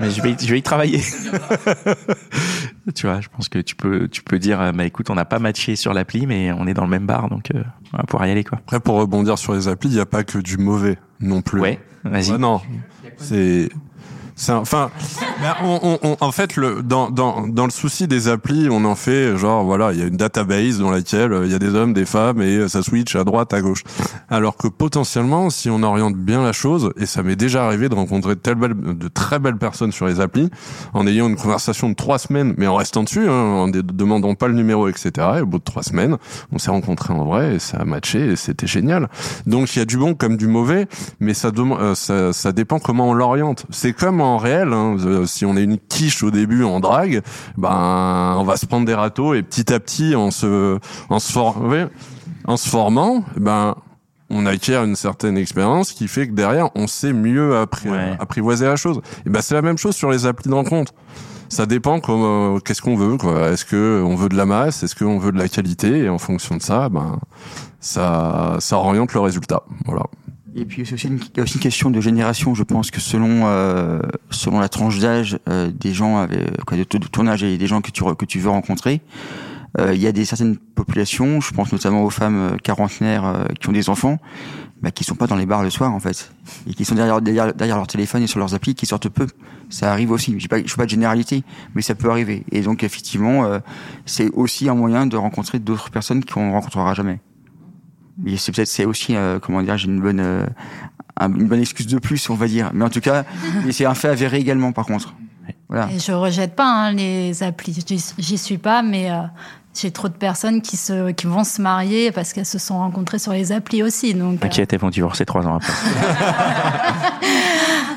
mais 0.00 0.10
je 0.10 0.20
vais, 0.20 0.36
je 0.38 0.50
vais 0.50 0.58
y 0.58 0.62
travailler. 0.62 1.00
tu 2.94 3.06
vois, 3.06 3.20
je 3.20 3.28
pense 3.28 3.48
que 3.48 3.58
tu 3.58 3.74
peux, 3.74 4.08
tu 4.08 4.22
peux 4.22 4.38
dire, 4.38 4.60
euh, 4.60 4.72
bah 4.72 4.84
écoute, 4.84 5.08
on 5.08 5.14
n'a 5.14 5.24
pas 5.24 5.38
matché 5.38 5.74
sur 5.76 5.94
l'appli, 5.94 6.26
mais 6.26 6.52
on 6.52 6.66
est 6.66 6.74
dans 6.74 6.84
le 6.84 6.90
même 6.90 7.06
bar, 7.06 7.30
donc 7.30 7.50
euh, 7.54 7.62
on 7.94 7.98
va 7.98 8.02
pouvoir 8.04 8.28
y 8.28 8.30
aller 8.30 8.44
quoi. 8.44 8.58
Après, 8.58 8.80
pour 8.80 8.96
rebondir 8.96 9.38
sur 9.38 9.54
les 9.54 9.68
applis, 9.68 9.88
il 9.88 9.94
n'y 9.94 10.00
a 10.00 10.06
pas 10.06 10.24
que 10.24 10.38
du 10.38 10.58
mauvais 10.58 10.98
non 11.22 11.40
plus. 11.42 11.60
Ouais, 11.60 11.78
vas-y. 12.04 12.32
Ouais, 12.32 12.38
non, 12.38 12.60
c'est. 13.16 13.68
Enfin, 14.48 14.90
mais 15.40 15.48
on, 15.62 15.78
on- 15.82 15.98
on- 16.02 16.16
en 16.20 16.32
fait, 16.32 16.56
le, 16.56 16.82
dans, 16.82 17.10
dans, 17.10 17.46
dans 17.46 17.64
le 17.64 17.70
souci 17.70 18.08
des 18.08 18.28
applis, 18.28 18.68
on 18.70 18.84
en 18.84 18.94
fait 18.94 19.36
genre 19.36 19.62
voilà, 19.64 19.92
il 19.92 19.98
y 19.98 20.02
a 20.02 20.06
une 20.06 20.16
database 20.16 20.78
dans 20.78 20.90
laquelle 20.90 21.32
euh, 21.32 21.46
il 21.46 21.52
y 21.52 21.54
a 21.54 21.58
des 21.58 21.74
hommes, 21.74 21.92
des 21.92 22.06
femmes 22.06 22.40
et 22.42 22.56
euh, 22.56 22.68
ça 22.68 22.82
switch 22.82 23.14
à 23.14 23.24
droite, 23.24 23.52
à 23.52 23.60
gauche. 23.60 23.82
Alors 24.30 24.56
que 24.56 24.68
potentiellement, 24.68 25.50
si 25.50 25.68
on 25.70 25.82
oriente 25.82 26.16
bien 26.16 26.42
la 26.42 26.52
chose, 26.52 26.92
et 26.96 27.06
ça 27.06 27.22
m'est 27.22 27.36
déjà 27.36 27.66
arrivé 27.66 27.88
de 27.88 27.94
rencontrer 27.94 28.34
de, 28.34 29.08
très 29.08 29.38
belles 29.38 29.58
personnes 29.58 29.92
sur 29.92 30.06
les 30.06 30.20
applis, 30.20 30.48
en 30.94 31.06
ayant 31.06 31.28
une 31.28 31.36
conversation 31.36 31.90
de 31.90 31.94
trois 31.94 32.18
semaines, 32.18 32.54
mais 32.56 32.66
en 32.66 32.74
restant 32.76 33.02
dessus, 33.02 33.28
hein, 33.28 33.32
en 33.32 33.68
ne 33.68 33.80
demandant 33.82 34.34
pas 34.34 34.48
le 34.48 34.54
numéro, 34.54 34.88
etc. 34.88 35.10
Et 35.38 35.40
au 35.42 35.46
bout 35.46 35.58
de 35.58 35.64
trois 35.64 35.82
semaines, 35.82 36.16
on 36.52 36.58
s'est 36.58 36.70
rencontrés 36.70 37.12
en 37.12 37.24
vrai 37.24 37.56
et 37.56 37.58
ça 37.58 37.78
a 37.78 37.84
matché 37.84 38.32
et 38.32 38.36
c'était 38.36 38.66
génial. 38.66 39.08
Donc 39.46 39.76
il 39.76 39.78
y 39.80 39.82
a 39.82 39.84
du 39.84 39.98
bon 39.98 40.14
comme 40.14 40.36
du 40.36 40.46
mauvais, 40.48 40.86
mais 41.20 41.34
ça, 41.34 41.50
euh, 41.56 41.94
ça, 41.94 42.32
ça 42.32 42.52
dépend 42.52 42.78
comment 42.78 43.10
on 43.10 43.14
l'oriente. 43.14 43.66
C'est 43.70 43.92
comme 43.92 44.21
en 44.22 44.38
réel, 44.38 44.72
hein, 44.72 44.96
euh, 45.04 45.26
si 45.26 45.44
on 45.44 45.56
est 45.56 45.64
une 45.64 45.78
quiche 45.78 46.22
au 46.22 46.30
début 46.30 46.64
en 46.64 46.80
drague, 46.80 47.22
ben 47.56 48.34
on 48.38 48.44
va 48.44 48.56
se 48.56 48.66
prendre 48.66 48.86
des 48.86 48.94
râteaux 48.94 49.34
et 49.34 49.42
petit 49.42 49.72
à 49.72 49.80
petit 49.80 50.14
en 50.14 50.30
se 50.30 50.78
en 51.08 51.18
se, 51.18 51.32
for- 51.32 51.60
ouais, 51.62 51.86
en 52.46 52.56
se 52.56 52.68
formant, 52.68 53.24
ben 53.36 53.74
on 54.30 54.46
acquiert 54.46 54.84
une 54.84 54.96
certaine 54.96 55.36
expérience 55.36 55.92
qui 55.92 56.08
fait 56.08 56.26
que 56.28 56.32
derrière 56.32 56.70
on 56.74 56.86
sait 56.86 57.12
mieux 57.12 57.52
appri- 57.62 57.90
Ouais. 57.90 58.16
apprivoiser 58.18 58.66
la 58.66 58.76
chose. 58.76 59.00
Et 59.26 59.30
ben 59.30 59.42
c'est 59.42 59.54
la 59.54 59.62
même 59.62 59.76
chose 59.78 59.94
sur 59.94 60.10
les 60.10 60.24
applis 60.26 60.48
de 60.48 60.54
rencontre. 60.54 60.92
Ça 61.50 61.66
dépend 61.66 62.00
comment, 62.00 62.58
qu'est-ce 62.60 62.80
qu'on 62.80 62.96
veut, 62.96 63.18
quoi. 63.18 63.50
Est-ce 63.50 63.66
que 63.66 64.02
on 64.06 64.14
veut 64.14 64.30
de 64.30 64.36
la 64.38 64.46
masse, 64.46 64.82
est-ce 64.84 64.96
qu'on 64.96 65.18
veut 65.18 65.32
de 65.32 65.38
la 65.38 65.48
qualité, 65.48 66.04
et 66.04 66.08
en 66.08 66.16
fonction 66.16 66.56
de 66.56 66.62
ça, 66.62 66.88
ben, 66.88 67.18
ça, 67.78 68.56
ça 68.58 68.78
oriente 68.78 69.12
le 69.12 69.20
résultat. 69.20 69.62
Voilà. 69.84 70.04
Et 70.54 70.64
puis 70.64 70.84
c'est 70.84 70.94
aussi 70.94 71.08
une, 71.08 71.18
y 71.36 71.40
a 71.40 71.42
aussi 71.42 71.54
une 71.54 71.60
question 71.60 71.90
de 71.90 72.00
génération. 72.00 72.54
Je 72.54 72.62
pense 72.62 72.90
que 72.90 73.00
selon 73.00 73.46
euh, 73.46 74.00
selon 74.30 74.60
la 74.60 74.68
tranche 74.68 74.98
d'âge 74.98 75.38
euh, 75.48 75.70
des 75.70 75.94
gens 75.94 76.18
avec 76.18 76.62
quoi, 76.64 76.76
de, 76.76 76.84
ton 76.84 77.26
âge 77.26 77.42
et 77.42 77.56
des 77.56 77.66
gens 77.66 77.80
que 77.80 77.90
tu 77.90 78.02
que 78.02 78.24
tu 78.26 78.38
veux 78.38 78.50
rencontrer, 78.50 79.00
euh, 79.78 79.94
il 79.94 80.00
y 80.00 80.06
a 80.06 80.12
des 80.12 80.24
certaines 80.24 80.56
populations. 80.56 81.40
Je 81.40 81.52
pense 81.52 81.72
notamment 81.72 82.04
aux 82.04 82.10
femmes 82.10 82.36
euh, 82.36 82.56
quarantenaires 82.56 83.24
euh, 83.24 83.44
qui 83.58 83.68
ont 83.68 83.72
des 83.72 83.88
enfants, 83.88 84.18
bah, 84.82 84.90
qui 84.90 85.04
sont 85.04 85.14
pas 85.14 85.26
dans 85.26 85.36
les 85.36 85.46
bars 85.46 85.62
le 85.62 85.70
soir 85.70 85.92
en 85.92 86.00
fait, 86.00 86.32
et 86.66 86.74
qui 86.74 86.84
sont 86.84 86.94
derrière 86.94 87.22
derrière, 87.22 87.54
derrière 87.54 87.76
leur 87.76 87.86
téléphone 87.86 88.22
et 88.22 88.26
sur 88.26 88.38
leurs 88.38 88.54
applis, 88.54 88.74
qui 88.74 88.86
sortent 88.86 89.08
peu. 89.08 89.26
Ça 89.70 89.90
arrive 89.90 90.10
aussi. 90.10 90.38
Je 90.38 90.48
pas, 90.48 90.58
je 90.64 90.74
pas 90.74 90.84
de 90.84 90.90
généralité, 90.90 91.42
mais 91.74 91.82
ça 91.82 91.94
peut 91.94 92.10
arriver. 92.10 92.44
Et 92.52 92.60
donc 92.60 92.84
effectivement, 92.84 93.44
euh, 93.44 93.60
c'est 94.04 94.30
aussi 94.32 94.68
un 94.68 94.74
moyen 94.74 95.06
de 95.06 95.16
rencontrer 95.16 95.58
d'autres 95.58 95.90
personnes 95.90 96.24
qu'on 96.24 96.52
rencontrera 96.52 96.92
jamais. 96.92 97.20
C'est 98.36 98.52
peut-être 98.54 98.68
c'est 98.68 98.84
aussi 98.84 99.16
euh, 99.16 99.38
comment 99.40 99.62
dire 99.62 99.76
j'ai 99.78 99.88
une 99.88 100.00
bonne 100.00 100.20
euh, 100.20 100.46
un- 101.18 101.32
une 101.32 101.48
bonne 101.48 101.60
excuse 101.60 101.86
de 101.86 101.98
plus 101.98 102.28
on 102.30 102.34
va 102.34 102.46
dire 102.46 102.70
mais 102.74 102.84
en 102.84 102.90
tout 102.90 103.00
cas 103.00 103.24
c'est 103.70 103.84
un 103.86 103.94
fait 103.94 104.08
avéré 104.08 104.38
également 104.38 104.72
par 104.72 104.86
contre 104.86 105.14
voilà 105.68 105.88
Et 105.90 105.98
je 105.98 106.12
rejette 106.12 106.54
pas 106.54 106.66
hein, 106.70 106.92
les 106.92 107.42
applis. 107.42 107.76
J'y- 108.18 108.38
suis 108.38 108.58
pas, 108.58 108.82
mais 108.82 109.10
euh, 109.10 109.22
j'ai 109.74 109.90
trop 109.90 110.08
de 110.08 110.12
personnes 110.14 110.60
qui 110.60 110.76
se 110.76 111.10
qui 111.12 111.26
vont 111.26 111.44
se 111.44 111.60
marier 111.62 112.12
parce 112.12 112.32
qu'elles 112.34 112.44
se 112.46 112.58
sont 112.58 112.76
rencontrées 112.78 113.18
sur 113.18 113.32
les 113.32 113.52
applis 113.52 113.82
aussi. 113.82 114.12
Donc, 114.14 114.34
euh, 114.34 114.38
T'inquiète, 114.38 114.72
elles 114.74 114.78
vont 114.80 114.90
divorcer 114.90 115.24
trois 115.24 115.46
ans 115.46 115.56
après. 115.56 115.72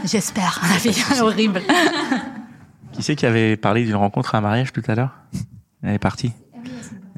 j'espère. 0.06 0.62
La 0.72 0.78
vie 0.78 0.90
est 0.98 1.22
horrible. 1.22 1.62
Qui 2.94 3.04
c'est 3.04 3.16
qui 3.16 3.26
avait 3.26 3.58
parlé 3.58 3.84
d'une 3.84 3.96
rencontre 3.96 4.36
à 4.36 4.38
un 4.38 4.42
mariage 4.42 4.72
tout 4.72 4.84
à 4.88 4.96
l'heure? 4.96 5.12
Elle 5.84 5.96
est 5.96 6.00
partie. 6.00 6.32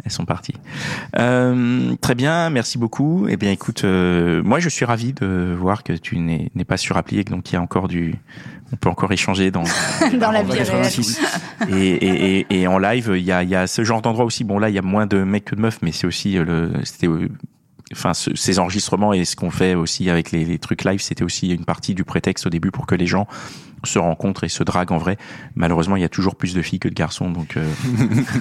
Elles 0.03 0.11
sont 0.11 0.25
parties. 0.25 0.53
Euh, 1.17 1.95
très 2.01 2.13
bien, 2.13 2.49
merci 2.51 2.77
beaucoup. 2.77 3.27
Eh 3.29 3.35
bien, 3.35 3.51
écoute, 3.51 3.83
euh, 3.83 4.43
moi, 4.43 4.59
je 4.59 4.69
suis 4.69 4.85
ravi 4.85 5.13
de 5.13 5.55
voir 5.57 5.83
que 5.83 5.93
tu 5.93 6.19
n'es 6.19 6.49
pas 6.67 6.77
sur 6.77 6.97
appli 6.97 7.19
et 7.19 7.23
que 7.23 7.31
donc 7.31 7.49
il 7.51 7.55
y 7.55 7.57
a 7.57 7.61
encore 7.61 7.87
du, 7.87 8.13
on 8.71 8.75
peut 8.75 8.89
encore 8.89 9.11
échanger 9.11 9.49
dans 9.49 9.63
Dans 10.19 10.31
la 10.31 10.43
vie 10.43 10.51
réelle. 10.51 10.65
86. 10.65 11.19
et, 11.69 11.75
et, 11.75 12.39
et, 12.39 12.61
et 12.61 12.67
en 12.67 12.77
live, 12.77 13.13
il 13.15 13.23
y 13.23 13.31
a, 13.31 13.43
y 13.43 13.55
a 13.55 13.65
ce 13.65 13.83
genre 13.83 14.01
d'endroit 14.01 14.25
aussi. 14.25 14.43
Bon, 14.43 14.59
là, 14.59 14.69
il 14.69 14.75
y 14.75 14.79
a 14.79 14.83
moins 14.83 15.07
de 15.07 15.23
mecs 15.23 15.45
que 15.45 15.55
de 15.55 15.61
meufs, 15.61 15.79
mais 15.81 15.91
c'est 15.91 16.07
aussi 16.07 16.37
euh, 16.37 16.45
le, 16.45 16.71
c'était, 16.83 17.07
euh, 17.07 17.29
enfin, 17.93 18.13
ce- 18.13 18.35
ces 18.35 18.59
enregistrements 18.59 19.13
et 19.13 19.25
ce 19.25 19.35
qu'on 19.35 19.51
fait 19.51 19.75
aussi 19.75 20.09
avec 20.09 20.31
les, 20.31 20.45
les 20.45 20.59
trucs 20.59 20.83
live, 20.83 20.99
c'était 21.01 21.23
aussi 21.23 21.49
une 21.49 21.65
partie 21.65 21.93
du 21.95 22.03
prétexte 22.03 22.45
au 22.45 22.49
début 22.49 22.71
pour 22.71 22.85
que 22.85 22.95
les 22.95 23.07
gens 23.07 23.27
se 23.83 23.99
rencontrent 23.99 24.43
et 24.43 24.49
se 24.49 24.63
draguent 24.63 24.91
en 24.91 24.97
vrai. 24.97 25.17
Malheureusement, 25.55 25.95
il 25.95 26.01
y 26.01 26.05
a 26.05 26.09
toujours 26.09 26.35
plus 26.35 26.53
de 26.55 26.61
filles 26.61 26.79
que 26.79 26.89
de 26.89 26.93
garçons, 26.95 27.29
donc 27.29 27.57
euh, 27.57 27.71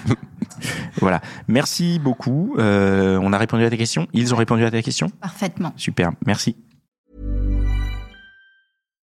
voilà. 1.01 1.21
Merci 1.49 1.99
beaucoup. 1.99 2.55
Euh, 2.59 3.19
on 3.23 3.33
a 3.33 3.39
répondu 3.39 3.65
à 3.65 3.71
tes 3.71 3.77
questions? 3.77 4.07
Ils 4.13 4.33
ont 4.35 4.37
répondu 4.37 4.65
à 4.65 4.71
tes 4.71 4.83
questions. 4.83 5.09
Parfaitement. 5.21 5.73
Super. 5.77 6.13
Merci. 6.27 6.57